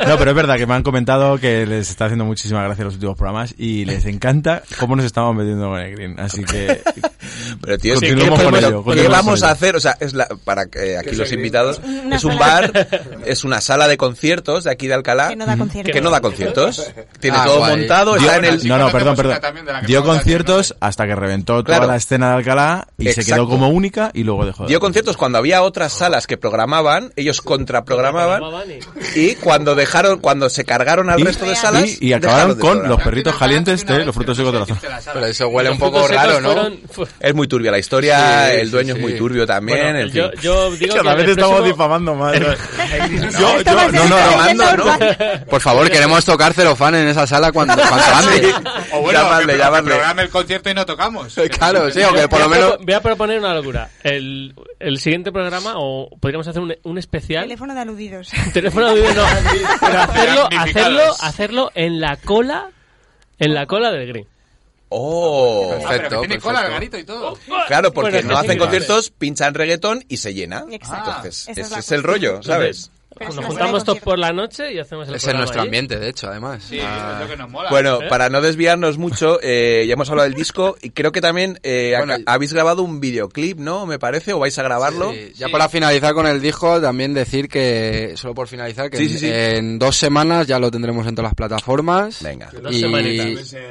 [0.07, 2.95] No, pero es verdad que me han comentado que les está haciendo muchísima gracia los
[2.95, 6.83] últimos programas y les encanta cómo nos estamos metiendo con el Green, así que
[7.63, 9.75] Pero tío, sí, ¿qué, continuemos con ello, ¿qué vamos a hacer?
[9.77, 11.81] O sea, es la, para que aquí los invitados,
[12.13, 12.71] es un bar,
[13.25, 15.31] es una sala de conciertos de aquí de Alcalá.
[15.31, 15.93] Que no da conciertos.
[15.95, 16.93] Que no da conciertos.
[17.21, 17.77] Tiene Ah, todo guay.
[17.79, 18.69] montado, Dio- está en el...
[18.69, 19.39] no, no, perdón, perdón.
[19.87, 21.83] Dio conciertos hasta que reventó Claro.
[21.83, 22.66] toda la escena de Alcalá
[22.99, 23.35] y se Exacto.
[23.35, 27.13] quedó como única y luego dejó de Dio conciertos cuando había otras salas que programaban,
[27.17, 28.43] ellos contraprogramaban,
[29.15, 32.89] y- cuando dejaron, cuando se cargaron al Y- resto de salas, y, y acabaron con
[32.89, 34.81] los perritos calientes de los frutos secos de la zona.
[35.13, 36.53] Pero eso huele un poco raro, ¿no?
[36.53, 39.01] fueron- fue- Es muy turbia la historia, Sí, el sí, dueño sí.
[39.01, 40.41] es muy turbio también, Bueno, en yo, fin.
[40.41, 42.41] yo digo que Cada el vez estamos difamando más.
[42.41, 42.47] ¿no?
[43.39, 44.85] Yo, a yo, no, no, no.
[44.85, 45.45] urbana.
[45.49, 48.55] Por favor, queremos tocar celofán en esa sala cuando, cuanto antes.
[48.93, 51.35] O bueno, que, que programe el concierto y no tocamos.
[51.59, 52.56] Claro, sí, aunque por lo a menos...
[52.61, 53.91] propo- voy a proponer una locura.
[54.03, 57.45] El, el siguiente programa, o podríamos hacer un, un especial.
[57.45, 58.31] Teléfono de aludidos.
[58.53, 59.23] Teléfono de no,
[59.81, 62.71] pero hacerlo, hacerlo, hacerlo en la cola,
[63.39, 64.27] en la cola del Green.
[64.89, 66.97] Oh, Ah, pero Perfecto, que tiene cola el perfecto.
[66.97, 67.39] garito y todo.
[67.67, 68.61] claro, porque Bueno, es que no hacen claro.
[68.71, 70.65] conciertos, pinchan reggaetón y se llena.
[70.71, 71.11] Exacto.
[71.11, 72.91] Entonces, es ese la es el rollo, ¿sabes?
[73.19, 75.69] Pero Nos juntamos todos por la noche y hacemos el Es en programa nuestro allí.
[75.69, 76.63] ambiente, de hecho, además.
[76.69, 77.13] Sí, Ah.
[77.15, 77.71] es lo que nos mola.
[77.71, 78.09] Bueno, ¿Eh?
[78.09, 81.95] para no desviarnos mucho, eh, ya hemos hablado del disco y creo que también eh,
[81.97, 83.87] Bueno, habéis grabado un videoclip, ¿no?
[83.87, 85.13] Me parece, o vais a grabarlo.
[85.13, 89.05] Sí, Ya para finalizar con el disco, también decir que, solo por finalizar, que Sí,
[89.05, 89.31] en, sí, sí.
[89.33, 92.23] en dos semanas ya lo tendremos en todas las plataformas.
[92.23, 92.51] Venga.
[92.63, 93.27] Dos Y- semanitas.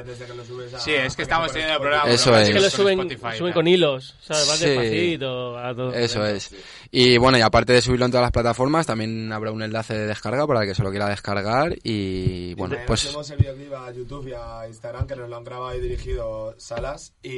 [0.06, 2.08] Desde que lo subes a- Sí, es que estamos teniendo problemas.
[2.10, 2.48] Eso con es.
[2.50, 3.54] Es que lo suben, Spotify, suben ¿no?
[3.54, 4.60] con hilos, ¿sabes?
[4.60, 5.58] Despacito.
[5.58, 5.94] a todo.
[5.94, 6.50] Eso es.
[6.92, 10.08] Y bueno, y aparte de subirlo en todas las plataformas, también habrá un enlace de
[10.08, 11.76] descarga para el que se lo quiera descargar.
[11.84, 15.38] Y bueno, Y pues Tenemos el videoclip a YouTube y a Instagram que nos lo
[15.38, 17.30] han grabado y dirigido Salas y,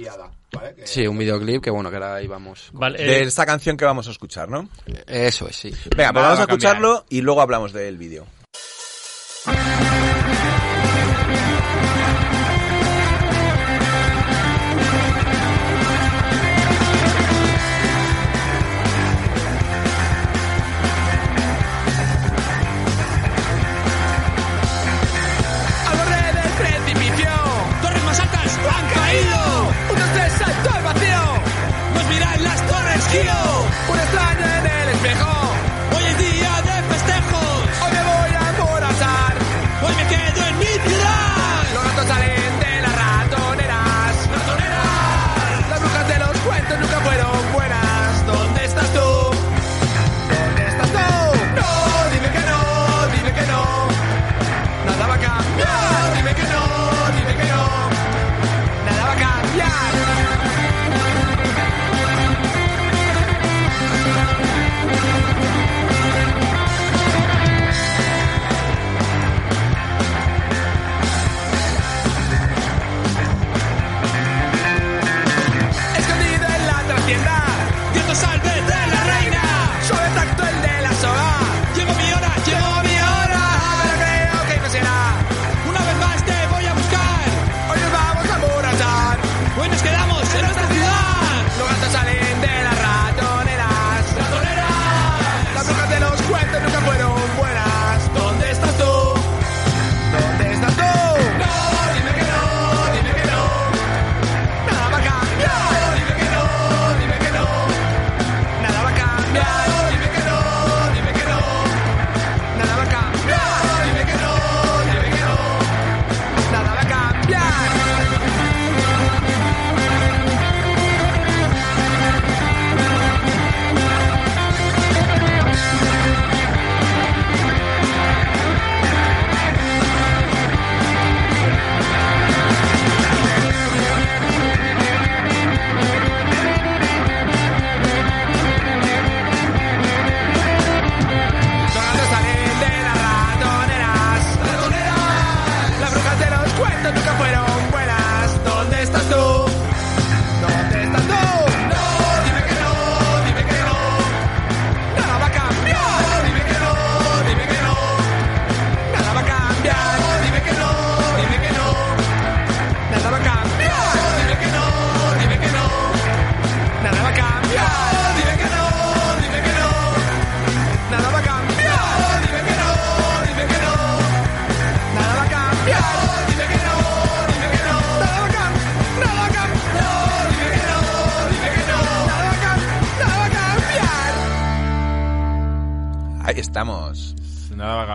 [0.00, 0.74] y Ada, ¿vale?
[0.74, 2.70] Que- sí, un videoclip que bueno, que ahora ahí vamos.
[2.72, 4.68] Vale, De eh, esta canción que vamos a escuchar, ¿no?
[5.06, 5.70] Eso es, sí.
[5.70, 8.26] Venga, pues Nada vamos va a a escucharlo y luego hablamos del vídeo.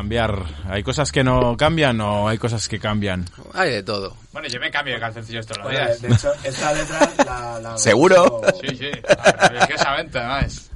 [0.07, 0.45] Cambiar.
[0.69, 3.25] ¿Hay cosas que no cambian o hay cosas que cambian?
[3.53, 4.15] Hay de todo.
[4.31, 6.01] Bueno, yo me cambio de calzoncillos todos los días.
[6.01, 7.59] de hecho, esta letra la...
[7.59, 8.41] la ¿Seguro?
[8.61, 8.89] Sí, sí.
[9.49, 10.71] Religiosamente, además.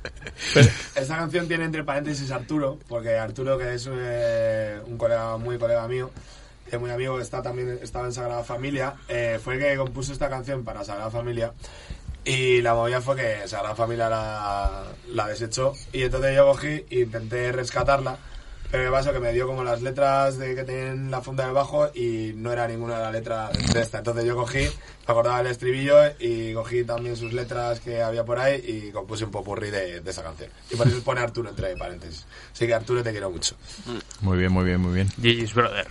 [0.96, 5.88] Esta canción tiene entre paréntesis Arturo, porque Arturo, que es eh, un colega muy colega
[5.88, 6.12] mío,
[6.70, 10.12] es muy amigo, que está también estaba en Sagrada Familia, eh, fue el que compuso
[10.12, 11.54] esta canción para Sagrada Familia.
[12.26, 15.74] Y la movida fue que Sagrada Familia la, la desechó.
[15.94, 18.18] Y entonces yo cogí e intenté rescatarla.
[18.72, 21.54] Pero me pasó que me dio como las letras de que tienen la funda del
[21.54, 23.98] bajo y no era ninguna de las letras de esta.
[23.98, 24.72] Entonces yo cogí, me
[25.08, 29.32] acordaba del estribillo y cogí también sus letras que había por ahí y compuse un
[29.32, 30.50] popurrí de, de esa canción.
[30.70, 32.26] Y por eso pone Arturo entre paréntesis.
[32.54, 33.56] Así que Arturo te quiero mucho.
[34.22, 35.10] Muy bien, muy bien, muy bien.
[35.18, 35.88] GG's Brother.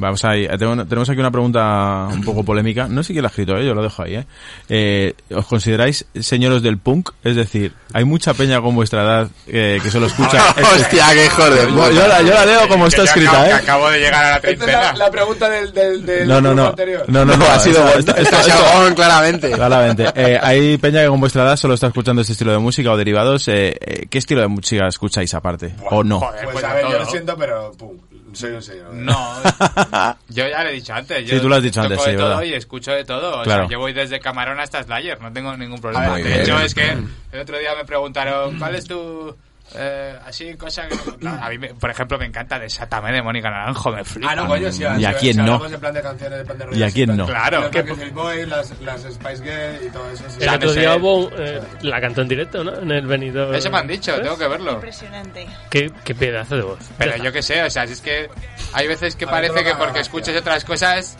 [0.00, 0.44] Vamos ahí.
[0.46, 2.88] Eh, tenemos aquí una pregunta un poco polémica.
[2.88, 3.66] No sé quién la ha escrito, ¿eh?
[3.66, 4.14] yo lo dejo ahí.
[4.16, 4.24] ¿eh?
[4.70, 7.10] Eh, ¿Os consideráis señores del punk?
[7.22, 10.42] Es decir, hay mucha peña con vuestra edad eh, que solo escucha...
[10.74, 11.90] Hostia, qué hijo de Yo, puta.
[11.92, 13.52] yo la, yo la leo como está escrita, ¿eh?
[13.52, 14.92] acabo de llegar a la Esta es la, treintena.
[14.96, 16.66] la pregunta del, del, del No, no, no.
[16.68, 17.04] anterior.
[17.08, 17.44] No, no, no.
[17.44, 18.28] Ha sido esto- bueno.
[18.86, 19.50] esto- claramente.
[19.52, 20.06] Claramente.
[20.20, 22.96] Eh, hay peña que con vuestra edad solo está escuchando este estilo de música o
[22.96, 23.44] derivados.
[23.46, 25.74] ¿Qué estilo de música escucháis aparte?
[25.90, 26.20] ¿O no?
[26.20, 27.96] Joder, Pues pues a ver, yo lo siento, pero pum,
[28.34, 28.92] soy un señor.
[28.94, 29.14] No,
[30.28, 31.26] yo ya le he dicho antes.
[31.26, 32.42] Yo Sí, tú lo has dicho toco antes, de sí, todo ¿verdad?
[32.44, 33.40] y escucho de todo.
[33.40, 33.62] O Claro.
[33.64, 36.08] sea, yo voy desde Camarón hasta Slayer, no tengo ningún problema.
[36.10, 36.90] Muy de hecho, es que
[37.32, 39.36] el otro día me preguntaron, ¿cuál es tu...
[39.74, 40.96] eh, así, cosa que...
[41.28, 44.32] A mí, me- por ejemplo, me encanta Desátame de Mónica Naranjo, me flipa.
[44.32, 44.82] Ah, no, coño, sí.
[44.98, 45.42] ¿Y a quién no?
[45.44, 47.26] hablamos en plan de canciones, en plan de ¿Y a quién no?
[47.26, 47.60] Claro.
[47.62, 50.24] Los Backstreet Boys, las, las Spice Girls y todo eso.
[50.28, 50.36] sí.
[50.42, 52.76] El otro día hubo, eh, la cantó en directo, ¿no?
[52.80, 53.52] En el venido.
[53.54, 54.72] Eso me han dicho, tengo que verlo.
[54.72, 55.46] Impresionante.
[55.70, 56.78] Qué, qué pedazo de voz.
[56.98, 58.28] Pero yo qué sé, o sea, si es que
[58.72, 61.16] hay veces que parece que porque que- escuches otras cosas...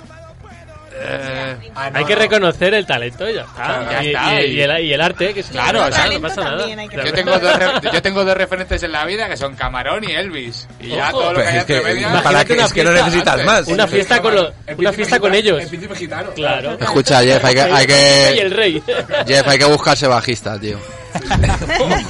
[0.93, 2.21] eh, Ah, no, Hay que no.
[2.21, 3.55] reconocer el talento y ya está.
[3.55, 6.21] Claro, ya y, está, y- el, y el arte, que es Claro, o sea, no
[6.21, 6.67] pasa nada.
[7.05, 10.13] Yo tengo, dos re- yo tengo dos referentes en la vida que son Camarón y
[10.13, 10.67] Elvis.
[10.81, 11.21] Y ya Ojo.
[11.21, 11.81] todo lo que hay es que,
[12.23, 13.47] para que, una es que no fiesta necesitas antes.
[13.47, 13.69] más.
[13.69, 15.63] Una fiesta con, lo- El una príncipe fiesta con gitano- ellos.
[15.63, 16.31] El príncipe gitano.
[16.35, 16.79] Claro.
[16.81, 18.83] Escucha, Jeff, hay que, hay Y que, el rey.
[19.27, 20.79] Jeff, hay que buscarse bajista, tío.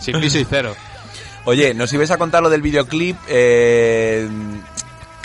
[0.00, 0.74] Sin piso y cero.
[1.44, 3.16] Oye, nos ibas a contar lo del videoclip.
[3.28, 4.28] Eh,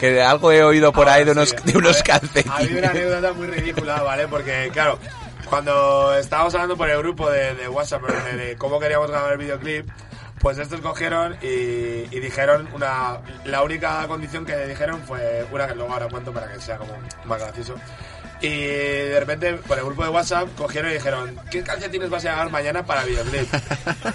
[0.01, 1.55] que algo he oído por Ah, ahí de unos, sí.
[1.63, 2.47] de unos calcetines.
[2.53, 4.27] Hay una anécdota muy ridícula, ¿vale?
[4.27, 4.99] Porque, claro,
[5.49, 9.37] cuando estábamos hablando por el grupo de, de WhatsApp de, de cómo queríamos grabar el
[9.37, 9.87] videoclip,
[10.39, 13.19] pues estos cogieron y, y dijeron una...
[13.45, 16.93] La única condición que dijeron fue una que luego ahora cuento para que sea como
[17.25, 17.75] más gracioso.
[18.43, 22.31] Y de repente, por el grupo de WhatsApp, cogieron y dijeron, ¿qué calcetines vas a
[22.31, 23.47] llevar mañana para videoclip?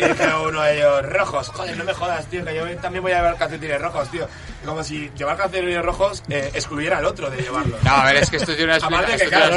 [0.01, 1.49] Y dijeron uno de ellos, rojos.
[1.51, 4.27] Joder, no me jodas, tío, que yo también voy a llevar calcetines rojos, tío.
[4.67, 7.83] Como si llevar calcetines rojos eh, excluyera al otro de llevarlos.
[7.83, 9.57] No, a ver, es que esto tiene una Aparte que, claro,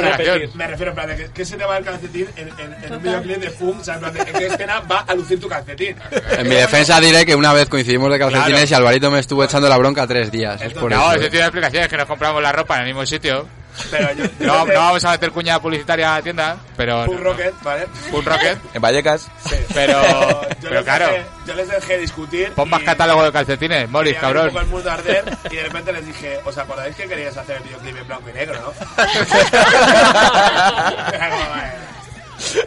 [0.54, 2.92] me refiero en plan de que, que se te va el calcetín en, en, en
[2.94, 5.38] un videoclip de FUM, o sea, en plan de en qué escena va a lucir
[5.40, 5.96] tu calcetín.
[6.38, 8.70] En mi defensa diré que una vez coincidimos de calcetines Claro.
[8.70, 10.60] y Alvarito me estuvo echando la bronca tres días.
[10.62, 11.20] Es por No, eso.
[11.20, 13.46] tiene una explicación, es que nos compramos la ropa en el mismo sitio.
[13.90, 17.04] Pero yo, yo No, vamos a meter cuña publicitaria a la tienda, pero...
[17.06, 17.86] Punk Rocket, ¿vale?
[18.10, 19.28] Punk Rocket, En Vallecas.
[19.74, 20.02] pero...
[20.02, 21.06] yo Pero les claro,
[21.50, 22.52] yo les dejé discutir.
[22.52, 24.48] pon más catálogo de calcetines, un cabrón.
[24.48, 27.64] poco el mundo arder, y de repente les dije, ¿os acordáis que queríais hacer el
[27.64, 28.72] videoclip en blanco y negro, no?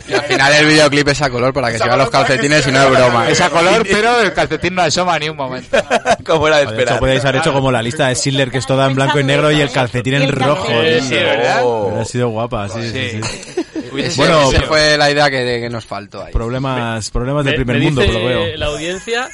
[0.08, 2.72] Y al final el videoclip es a color para que se vean los calcetines y
[2.72, 3.30] no es broma.
[3.30, 5.78] Es a color, pero el calcetín no asoma ni un momento.
[6.26, 7.00] Como era de esperar.
[7.00, 9.52] podéis haber hecho como la lista de Schindler, que es toda en blanco y negro
[9.52, 10.68] y el calcetín en rojo.
[10.68, 11.62] Sí, ¿verdad?
[11.66, 14.14] Hubiera sido guapa, sí, sí, Sí.
[14.18, 16.34] Bueno, Esa fue la idea que, que nos faltó ahí.
[16.34, 18.58] Problemas, problemas del Me- primer me mundo, dice por lo veo.
[18.58, 19.30] la audiencia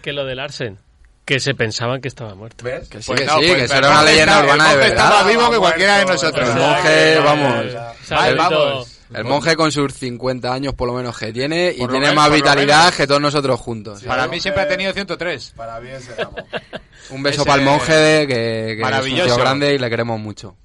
[0.00, 0.78] que lo del Larsen,
[1.24, 2.64] que se pensaban que estaba muerto.
[2.64, 2.88] ¿Ves?
[2.88, 4.76] Que sí, Pues que no, sí, pues que eso era una leyenda está- urbana de
[4.76, 5.08] verdad.
[5.10, 6.48] más vivo que cualquiera de nosotros.
[6.48, 7.64] El o sea, monje, que- vamos.
[8.10, 8.91] Vale, vamos.
[9.14, 12.16] El monje con sus 50 años por lo menos que tiene y Por tiene menos,
[12.24, 14.02] más vitalidad que todos nosotros juntos.
[14.02, 15.52] Para mí siempre ha tenido 103.
[15.56, 16.36] Para mí ese ramo.
[17.10, 19.24] Un beso Ese- para el monje de- que, que es un Maravilloso.
[19.26, 20.56] tío grande y le queremos mucho.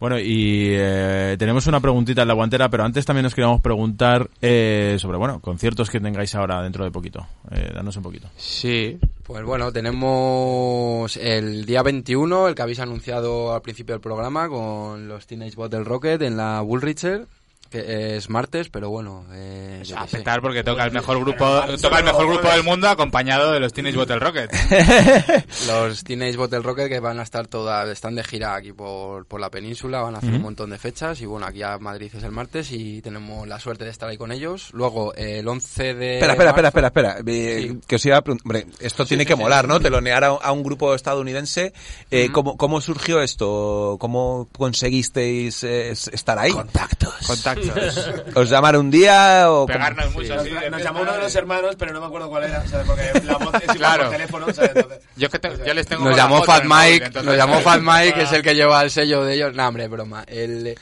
[0.00, 4.28] Bueno, y eh, tenemos una preguntita en la guantera, pero antes también nos queríamos preguntar
[4.40, 7.24] eh, sobre, bueno, conciertos que tengáis ahora dentro de poquito.
[7.52, 8.28] Eh, danos un poquito.
[8.36, 8.98] Sí.
[9.22, 15.06] Pues bueno, tenemos el día 21, el que habéis anunciado al principio del programa, con
[15.06, 17.26] los Teenage Bottle Rocket en la Bullricher,
[17.72, 21.44] que es martes, pero bueno, eh, A petar porque toca el mejor grupo,
[21.82, 24.50] toca el mejor grupo del mundo acompañado de los Teenage Bottle Rocket.
[25.66, 29.40] Los Teenage Bottle Rocket que van a estar todas, están de gira aquí por, por
[29.40, 32.22] la península, van a hacer un montón de fechas y bueno, aquí a Madrid es
[32.22, 34.70] el martes y tenemos la suerte de estar ahí con ellos.
[34.72, 36.14] Luego, eh, el 11 de...
[36.14, 37.16] Espera, espera, espera, marzo- espera, espera.
[37.26, 37.80] Eh, Sí.
[37.86, 39.78] Que os iba a preguntar, hombre, esto tiene que molar, ¿no?
[39.80, 41.72] Telonear a, a un grupo estadounidense.
[42.10, 43.96] Eh, ¿cómo, ¿Cómo surgió esto?
[44.00, 46.52] ¿Cómo conseguisteis eh, estar ahí?
[46.52, 47.14] Contactos.
[47.26, 47.61] Contactos.
[48.34, 49.66] ¿Os llaman un día o...?
[49.66, 50.50] Pegarnos mucho, Nos, sí.
[50.70, 52.86] nos llamó uno de los hermanos, pero no me acuerdo cuál era, ¿sabes?
[52.86, 54.02] Porque la voz es igual Claro.
[54.04, 54.70] por teléfono, ¿sabes?
[54.74, 57.24] Entonces, Yo, es que te- yo les tengo Nos la llamó Fat móvil, Mike, entonces-
[57.24, 59.54] nos llamó Fat Mike, que es el que lleva el sello de ellos.
[59.54, 60.24] No, hombre, broma.
[60.26, 60.74] El,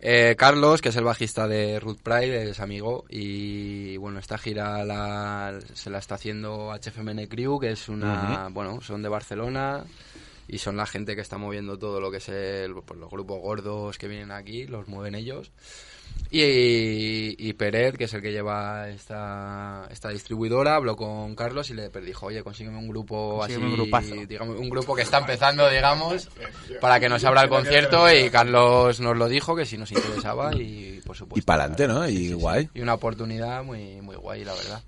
[0.00, 3.04] eh, Carlos, que es el bajista de Ruth Pride, es amigo.
[3.08, 8.48] Y bueno, esta gira la, se la está haciendo HFMN Crew, que es una.
[8.50, 9.82] Bueno, son de Barcelona.
[10.48, 13.40] Y son la gente que está moviendo todo lo que es el, pues, los grupos
[13.40, 15.52] gordos que vienen aquí, los mueven ellos.
[16.30, 21.74] Y, y Peret, que es el que lleva esta, esta distribuidora, habló con Carlos y
[21.74, 24.14] le dijo, oye, consígueme un grupo Consígueme así, un grupazo.
[24.26, 26.28] digamos, un grupo que está empezando, digamos,
[26.80, 30.54] para que nos abra el concierto y Carlos nos lo dijo, que si nos interesaba
[30.54, 31.40] y por supuesto.
[31.40, 32.08] Y para adelante, ¿no?
[32.08, 32.68] Y guay.
[32.74, 34.82] Y una oportunidad muy, muy guay, la verdad.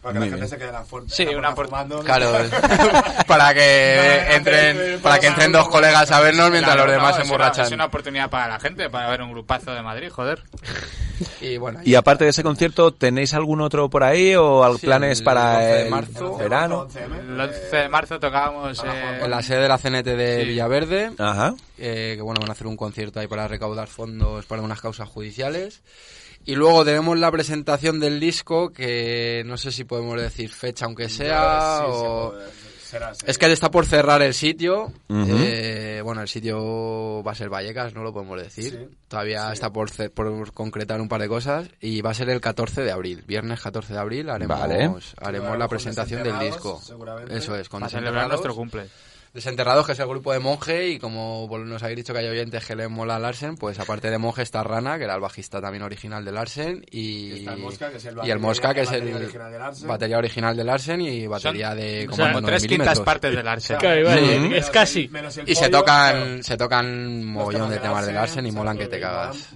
[0.00, 0.48] Para que Muy la gente bien.
[0.48, 1.10] se quede la fuerte.
[1.14, 1.68] Sí, una por-
[2.04, 2.32] Claro,
[3.26, 7.16] para que entren, para que entren dos colegas a vernos mientras Claro, los demás no,
[7.16, 7.66] se es una- emborrachan.
[7.66, 10.42] Es una oportunidad para la gente, para ver un grupazo de Madrid, joder.
[11.42, 14.86] Y bueno, Y aparte de ese concierto, ¿tenéis algún otro por ahí o al- Sí,
[14.86, 16.36] planes el para 11 de el marzo.
[16.38, 16.88] verano?
[16.94, 20.48] El 11 de marzo tocábamos eh, en la sede de la CNT de Sí.
[20.48, 21.54] Villaverde, Ajá.
[21.76, 25.10] eh, que bueno, van a hacer un concierto ahí para recaudar fondos para unas causas
[25.10, 25.82] judiciales.
[26.50, 31.08] Y luego tenemos la presentación del disco, que no sé si podemos decir fecha aunque
[31.08, 32.34] sea, Sí, o...
[32.82, 33.24] será, sí.
[33.28, 34.92] Es que está por cerrar el sitio.
[35.08, 38.88] Eh, bueno, el sitio va a ser Vallecas, no lo podemos decir.
[38.90, 38.96] Sí.
[39.06, 39.92] Todavía está por,
[40.52, 41.68] concretar un par de cosas.
[41.80, 43.22] Y va a ser el 14 de abril.
[43.28, 44.90] Viernes 14 de abril haremos, Vale.
[45.18, 46.80] haremos la presentación del disco.
[46.82, 47.36] seguramente.
[47.36, 48.88] Eso es, con para celebrar nuestro cumple.
[49.32, 52.64] Desenterrados, que es el grupo de Monje, y como nos habéis dicho que hay oyentes
[52.66, 55.60] que le mola a Larsen, pues aparte de Monje está Rana, que era el bajista
[55.60, 58.38] también original de Larsen, y, Y está el Mosca, que es el y el batería-
[58.38, 59.88] Mosca, que es batería el original de Larsen.
[59.88, 63.34] batería original de Larsen y batería de O sea, comando 9 tres quintas partes.
[63.78, 64.54] Claro, vale, Sí.
[64.56, 65.10] Es casi.
[65.46, 66.42] Y se tocan, claro.
[66.42, 69.50] se tocan un mogollón de temas de Larsen y molan que te cagas.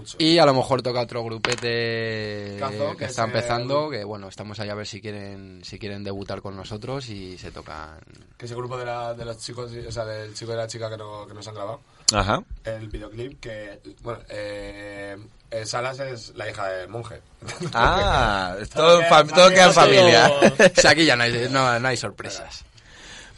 [0.00, 0.16] Mucho.
[0.18, 4.28] Y a lo mejor toca otro grupete Cazo, que que está es, empezando, que bueno,
[4.28, 7.98] estamos ahí a ver si quieren, si quieren debutar con nosotros y se tocan.
[8.36, 10.90] Que ese grupo de, la, de los chicos, o sea, del chico y la chica
[10.90, 11.80] que, no, que nos han grabado.
[12.12, 12.42] Ajá.
[12.64, 15.16] El videoclip que, bueno, eh,
[15.50, 17.20] eh, Salas es la hija del monje.
[17.74, 19.00] Ah, es todo,
[19.34, 20.32] todo queda en familia.
[20.76, 22.64] O sea, aquí ya no hay, no, no hay sorpresas.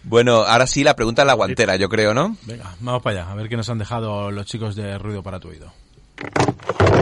[0.05, 2.37] Bueno, ahora sí la pregunta en la guantera, yo creo, ¿no?
[2.43, 5.39] Venga, vamos para allá, a ver qué nos han dejado los chicos de Ruido para
[5.39, 5.73] tu oído.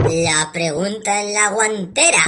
[0.09, 2.23] La pregunta en la guantera.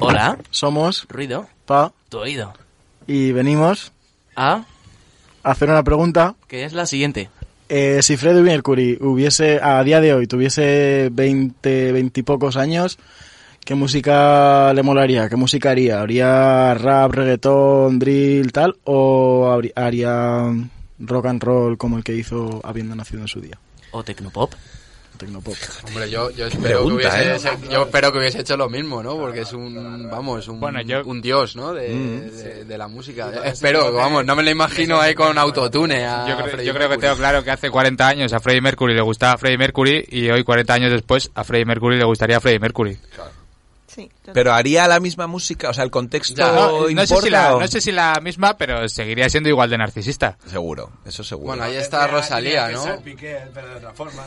[0.00, 2.52] Hola, Somos ruido, Pa tu oído.
[3.06, 3.92] y venimos
[4.36, 4.64] a
[5.42, 6.34] hacer una pregunta.
[6.48, 7.28] que es la siguiente.
[7.68, 12.98] Eh, si Freddie Mercury hubiese, a día de hoy, tuviese 20, 20 y pocos años,
[13.64, 15.28] ¿qué música le molaría?
[15.28, 16.00] ¿Qué música haría?
[16.02, 18.76] ¿Haría rap, reggaetón, drill, tal?
[18.84, 20.44] ¿O haría
[20.98, 23.58] rock and roll como el que hizo habiendo nacido en su día?
[23.92, 24.52] O Tecnopop.
[25.16, 25.54] Tecnopop.
[25.86, 27.52] Hombre, yo, yo, espero, Pregunta, que hubiese, ¿eh?
[27.70, 29.16] yo espero que hubiese hecho lo mismo, ¿no?
[29.16, 31.72] Porque es un, vamos, un, Bueno, yo- un dios, ¿no?
[31.72, 32.36] De, Mm.
[32.36, 33.30] de, de la música.
[33.46, 36.98] espero, vamos, no me lo imagino ahí con autotune a Yo, creo- yo creo que
[36.98, 40.44] tengo claro que hace 40 años a Freddie Mercury le gustaba Freddie Mercury y hoy
[40.44, 42.98] 40 años después a Freddie Mercury le gustaría Freddie Mercury.
[43.96, 44.10] Sí.
[44.34, 47.56] Pero haría la misma música, o sea, el contexto Ya, no, no sé si la,
[47.56, 50.36] o- no sé si la misma, pero seguiría siendo igual de narcisista.
[50.46, 51.46] Seguro, eso seguro.
[51.48, 52.86] Bueno, ahí está Rosalía, ¿no?
[52.86, 54.22] Es Piqué, pero de otra forma.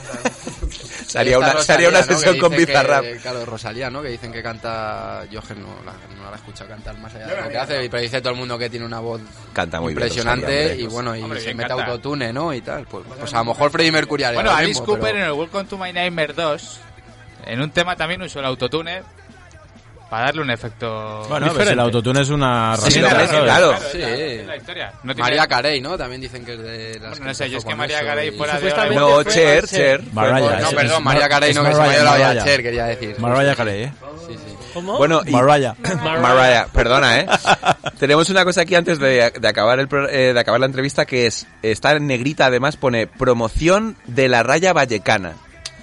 [1.06, 2.06] Se haría Ahí está una, se haría una ¿no?
[2.06, 3.06] sesión Que con Bizarrap.
[3.22, 4.02] Claro, Rosalía, ¿no?
[4.02, 5.24] Que dicen que canta...
[5.30, 7.90] Yo que no la, no la he escuchado cantar más allá de lo que hace,
[7.92, 9.22] pero dice todo el mundo que tiene una voz
[9.54, 10.94] Canta muy bien, impresionante Rosalía, y hombre.
[10.96, 11.86] bueno, y Hombre, se mete canta.
[11.86, 12.54] autotune, ¿no?
[12.56, 12.88] Y tal.
[12.88, 15.66] Pues, pues a lo mejor Freddie Mercury haría Bueno, Alice Cooper pero- en el Welcome
[15.66, 16.80] to My Nightmare 2,
[17.46, 19.02] en un tema también usó el autotune
[20.10, 20.88] para darle un efecto
[21.30, 21.74] Bueno, pues diferente.
[21.74, 23.98] el autotune es una Sí, herramienta, claro, Sí.
[24.46, 24.92] la- historia.
[25.04, 25.98] No tiene- María Carey, ¿no?
[25.98, 28.30] También dicen que es de las Bueno, que no sé, yo es que María Carey
[28.30, 30.02] y- fuera de No, Cher, Cher.
[30.14, 32.28] Mariah, No, perdón, María Mar- Carey no, que se me ha Mariah, ido la olla
[32.28, 32.44] Mariah.
[32.44, 33.20] Cher, quería decir.
[33.20, 33.92] Mariah Carey, ¿eh?
[34.28, 34.56] Sí, sí.
[34.74, 34.98] ¿Cómo?
[34.98, 35.76] Bueno, y- Mariah.
[36.22, 37.28] Mariah, perdona, ¿eh?
[38.00, 41.06] Tenemos una cosa aquí antes de, de acabar el pro- eh, de acabar la entrevista
[41.06, 45.34] que es está en negrita además pone promoción de la raya vallecana.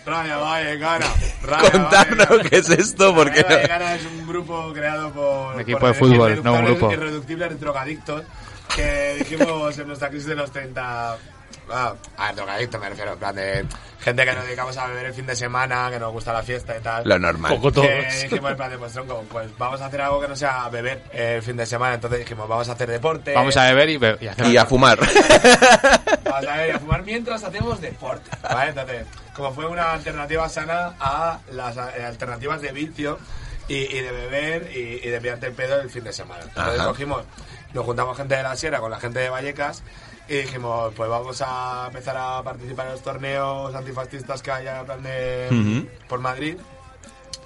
[0.06, 1.06] Raya Vallecana.
[1.42, 2.50] Raya Contadnos Vallecana.
[2.50, 5.54] qué es esto porque Raya Vallecana es un grupo creado por...
[5.54, 6.92] Un equipo por de fútbol, no un grupo.
[6.92, 8.22] Irreductibles drogadictos
[8.74, 11.18] que dijimos en nuestra crisis de los 30...
[11.70, 13.66] Ah, a drogadictos me refiero, en plan de
[14.00, 16.76] gente que nos dedicamos a beber el fin de semana, que nos gusta la fiesta
[16.76, 17.08] y tal.
[17.08, 17.54] lo normal.
[17.56, 17.88] Poco todos.
[17.88, 20.68] Que dijimos en plan de, pues tronco, pues vamos a hacer algo que no sea
[20.68, 21.94] beber el fin de semana.
[21.94, 23.34] Entonces dijimos, vamos a hacer deporte.
[23.34, 24.98] Vamos a beber y, be- y hacer Y a fumar.
[26.24, 28.30] Vamos a ver, y a fumar mientras hacemos deporte.
[28.42, 28.70] ¿vale?
[28.70, 33.18] Entonces, como fue una alternativa sana a las eh, alternativas de vicio
[33.68, 36.42] y, y de beber y, y de pillarte el pedo el fin de semana.
[36.44, 36.88] Entonces Ajá.
[36.88, 37.22] cogimos
[37.72, 39.82] nos juntamos gente de la Sierra con la gente de Vallecas
[40.28, 44.86] y dijimos, pues vamos a empezar a participar en los torneos antifascistas que haya en
[44.86, 45.46] plan de-
[46.08, 46.56] por Madrid.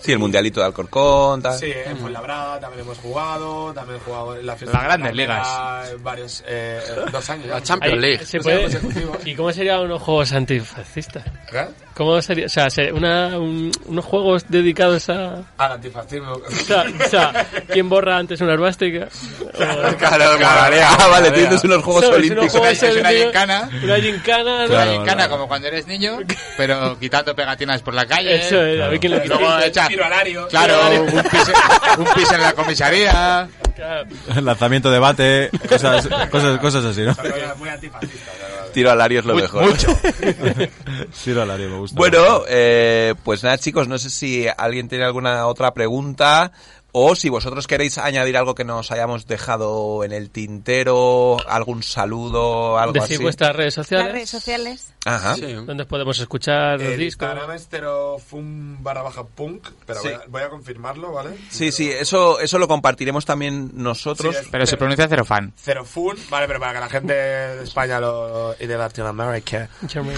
[0.00, 1.58] Sí, el mundialito de Alcorcón, tal.
[1.58, 5.96] Sí, en Fuenlabrada también hemos jugado, también he jugado en la fiesta Las grandes Canaria,
[6.00, 7.46] Varios, eh, eh, dos años.
[7.46, 7.76] ya.
[7.80, 9.30] Ahí se Dos puede-.
[9.30, 11.24] ¿Y cómo serían unos juegos antifascistas?
[11.50, 11.66] ¿Qué?
[11.94, 12.46] ¿Cómo sería?
[12.46, 15.42] O sea, se- una, un- unos juegos dedicados a...
[15.58, 16.32] Al antifascismo.
[16.32, 19.08] O sea, o sea, ¿quién borra antes una herbástica?
[19.54, 20.88] O- Claro, molaría.
[20.88, 22.18] Ah, vale, tienes unos Juegos ¿Sabes?
[22.18, 22.54] Olímpicos.
[22.54, 23.68] Unos Juegos Es una gincana.
[23.84, 24.72] Una gincana, ¿no?
[24.74, 26.18] Una gincana como cuando eres niño,
[26.56, 28.36] pero quitando pegatinas por la calle.
[28.46, 29.66] Eso es, a ver quién le Luego quita.
[29.90, 30.46] Tiro al ario.
[30.48, 31.02] Claro, ario.
[31.02, 31.52] un pis,
[31.98, 33.48] un pis en la comisaría.
[34.40, 37.16] Lanzamiento de bate, cosas, cosas, cosas así, ¿no?
[37.56, 38.30] Muy antifascista.
[38.72, 39.68] Tiro al ario es lo mejor.
[39.68, 39.88] mucho.
[41.24, 41.96] Tiro al área, me gusta.
[41.96, 46.52] Bueno, eh, pues nada chicos, no sé si alguien tiene alguna otra pregunta
[46.92, 52.78] o si vosotros queréis añadir algo que nos hayamos dejado en el tintero, algún saludo,
[52.78, 53.22] algo Decir así.
[53.22, 54.12] vuestras redes Las sociales.
[54.12, 54.94] redes sociales.
[55.04, 55.34] Ajá.
[55.64, 57.26] ¿Dónde podemos escuchar los El discos?
[57.28, 60.08] Instagram es terofun barra baja punk, pero Sí.
[60.08, 61.30] voy, a, voy a confirmarlo, ¿vale?
[61.48, 64.34] Sí, sí, eso, eso lo compartiremos también nosotros.
[64.36, 65.52] Sí, es- Pero se pronuncia Cerofan.
[65.56, 69.68] Cerofun, vale, pero para que la gente de España lo, y de Latinoamérica,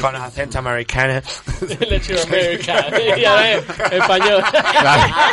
[0.01, 1.21] con acento americano.
[1.91, 2.79] Latinoamérica.
[3.93, 4.43] Español.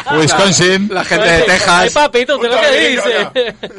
[0.20, 0.90] Wisconsin.
[0.94, 1.70] La gente de Texas.
[1.70, 3.28] Ay, papito, ¿qué es lo que dice?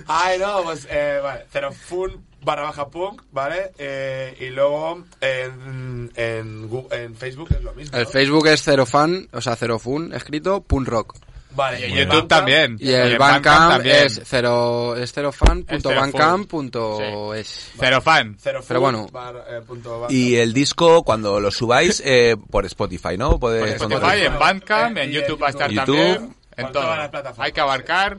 [0.07, 3.73] Ay, no, pues, eh, vale, Cerofun barra baja punk, ¿vale?
[3.79, 7.97] Eh, y luego en, en, Gu- en Facebook es lo mismo.
[7.99, 8.11] El ¿no?
[8.11, 11.17] Facebook es Cerofan, o sea, Cerofun escrito, Punk Rock.
[11.53, 12.77] Vale, Y en el YouTube Bandcamp- también.
[12.79, 17.71] Y el en Bandcamp es cero, es cerofan.bandcamp.es.
[17.79, 18.37] Cerofan.
[18.39, 19.07] Cerofun Pero bueno.
[19.11, 20.07] bar- eh, punto.
[20.09, 23.39] Y el disco, cuando lo subáis, eh, por Spotify, ¿no?
[23.39, 25.97] Por Spotify, en Bandcamp, en Y YouTube va a estar YouTube.
[25.97, 26.35] también.
[26.61, 27.47] En todas las plataformas.
[27.47, 28.19] Hay que abarcar.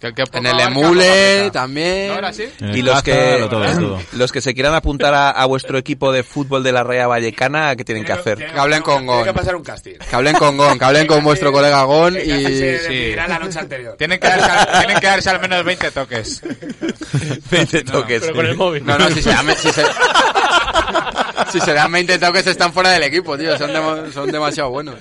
[0.00, 2.20] Que el que poco En el emule también.
[2.20, 2.44] ¿No, sí?
[2.60, 3.98] El Y los que, lo todo, lo todo.
[4.12, 7.74] los que se quieran apuntar a, a vuestro equipo de fútbol de la Raya Vallecana,
[7.74, 8.38] ¿qué tienen que hacer?
[8.38, 9.24] Que hablen con Gon.
[9.24, 9.94] que pasar un casting.
[10.08, 12.44] Que hablen con Gon, que hablen con vuestro colega Gon Que y...
[12.44, 13.96] decidirá la noche anterior.
[13.98, 16.42] Tienen que, darse al, tienen que darse al menos 20 toques.
[17.50, 18.20] 20 toques.
[18.20, 18.86] Pero con el móvil.
[18.86, 19.82] No, no, si se dan, si se,
[21.52, 23.58] si se dan 20 toques están fuera del equipo, tío.
[23.58, 24.94] Son, demo- son demasiado buenos.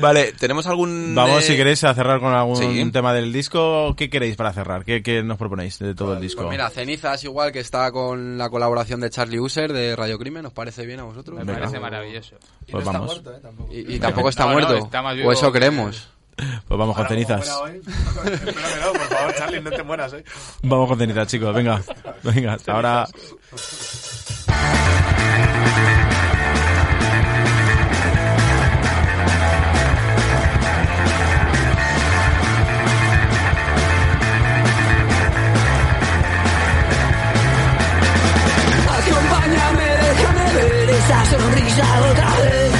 [0.00, 1.14] Vale, ¿tenemos algún...?
[1.14, 2.90] Vamos, eh, si queréis, a cerrar con algún Sí.
[2.92, 3.94] tema del disco.
[3.96, 4.84] ¿Qué queréis para cerrar?
[4.84, 6.42] ¿Qué, qué nos proponéis de todo el disco?
[6.42, 10.44] Pues mira, Cenizas igual que está con la colaboración de Charlie User de Radio Crimen,
[10.46, 11.38] ¿os parece bien a vosotros?
[11.42, 12.36] Me parece maravilloso.
[12.66, 13.12] Y Pues no está vamos.
[13.22, 13.40] muerto, ¿eh?
[13.42, 13.72] Tampoco.
[13.74, 14.76] Y, y tampoco está No, no, muerto.
[14.76, 16.08] está más o eso que- creemos.
[16.36, 17.56] Pues vamos con Ahora, como cenizas.
[17.62, 17.80] hoy.
[18.84, 20.24] No, por favor, Charlie, no te mueras, ¿eh?
[20.62, 21.54] Vamos con cenizas, chicos.
[21.54, 21.80] Venga,
[22.24, 23.06] venga, hasta ahora.
[41.82, 42.72] otra vez.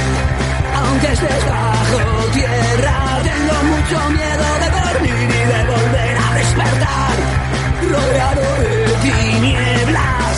[0.75, 1.99] Aunque estés bajo
[2.33, 7.15] tierra, tengo mucho miedo de dormir y de volver a despertar.
[7.91, 10.35] Rodeado de tinieblas.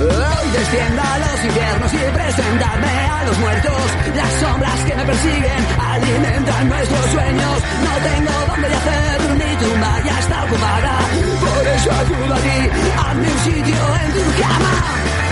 [0.00, 3.82] Hoy descienda a los infiernos y presentarme a los muertos.
[4.16, 7.56] Las sombras que me persiguen alimentan nuestros sueños.
[7.86, 10.98] No tengo dónde yacer, mi tumba ya está ocupada.
[11.46, 12.58] Por eso acudo a ti,
[12.98, 15.27] hazme un sitio en tu cama.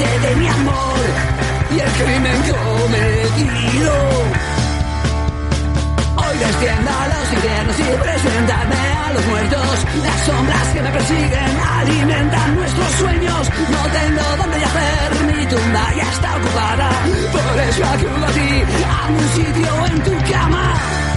[0.00, 1.00] Escondite de mi amor
[1.70, 3.92] y el crimen cometido.
[6.16, 9.86] Hoy descienda a los infiernos y presentarme a los muertos.
[10.02, 13.50] Las sombras que me persiguen alimentan nuestros sueños.
[13.70, 16.90] No tengo dónde yacer, mi tumba ya está ocupada.
[17.32, 21.09] Por eso acudo a ti, a un sitio en tu cama.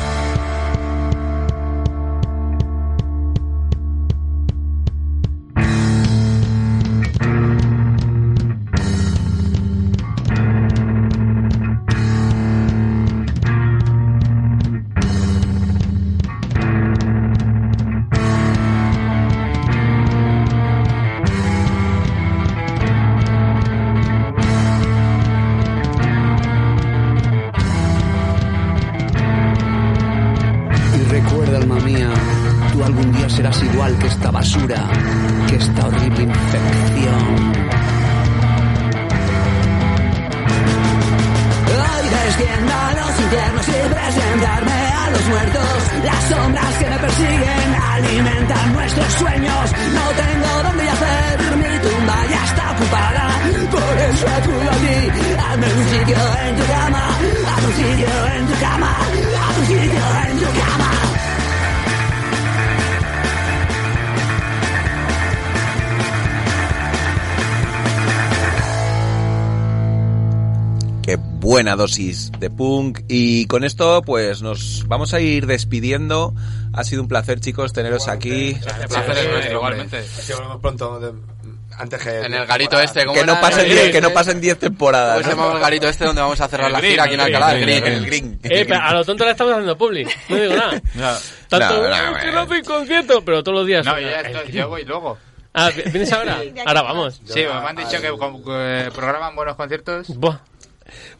[71.93, 73.01] Dosis de punk.
[73.07, 76.33] Y con esto, pues nos vamos a ir despidiendo.
[76.73, 78.57] Ha sido un placer, chicos, teneros aquí.
[78.81, 79.97] El placer es nuestro, igualmente.
[79.99, 80.99] Así volvemos pronto.
[80.99, 81.13] de-
[81.77, 82.19] antes que...
[82.21, 85.17] En el garito este, ¿cómo Que no pasen El- diez- que no pasen 10 temporadas.
[85.21, 87.55] ¿Cómo se llama el garito este donde vamos a cerrar la gira aquí en Alcalá?
[87.55, 87.83] El Green.
[87.83, 88.39] El green.
[88.43, 90.07] Eh, pero a lo tonto le estamos haciendo public.
[90.29, 90.81] No digo nada.
[91.49, 93.85] Tanto, No, no, "Eh, no, que no un concierto, pero todos los días.
[93.85, 95.17] No, ya el estoy, yo voy luego.
[95.55, 96.41] Ah, ¿vienes ahora?
[96.65, 97.21] Ahora vamos.
[97.25, 100.07] Sí, me han dicho que que programan buenos conciertos.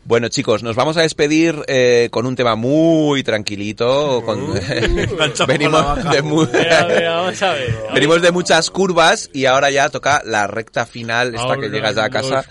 [0.05, 4.21] Bueno, chicos, nos vamos a despedir eh, con un tema muy tranquilito.
[4.25, 4.53] Con,
[5.47, 7.75] venimos, de mu- Mira, mira, vamos a ver.
[7.93, 11.95] venimos de muchas curvas y ahora ya toca la recta final, esta Ahora que llegas
[11.95, 12.35] ya a casa.
[12.35, 12.45] nos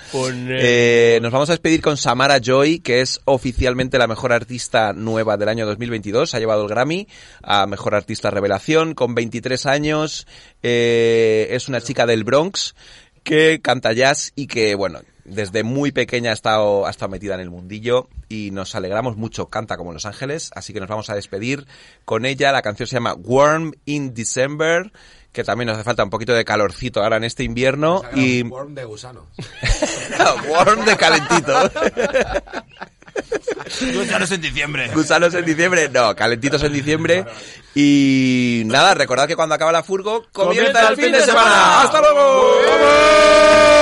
[0.48, 5.36] Eh, nos vamos a despedir con Samara Joy, que es oficialmente la mejor artista nueva
[5.36, 6.34] del año 2022.
[6.34, 7.06] Ha llevado el Grammy
[7.42, 10.26] a mejor artista revelación con 23 años.
[10.62, 12.74] Eh, es una chica del Bronx
[13.24, 17.40] que canta jazz y que, bueno, desde muy pequeña ha estado, ha estado metida en
[17.40, 19.48] el mundillo y nos alegramos mucho.
[19.48, 21.66] Canta como Los Ángeles, así que nos vamos a despedir
[22.04, 22.52] con ella.
[22.52, 24.92] La canción se llama Warm in December,
[25.32, 28.02] que también nos hace falta un poquito de calorcito ahora en este invierno.
[28.14, 29.28] Y Worm de gusano.
[30.48, 31.52] Warm de calentito.
[33.94, 34.90] Gusanos en diciembre.
[34.92, 37.24] Gusanos en diciembre, no, calentitos en diciembre.
[37.74, 41.82] Y nada, recordad que cuando acaba la furgo, comienza el fin de semana.
[41.82, 43.02] ¡Hasta luego!
[43.54, 43.81] I'll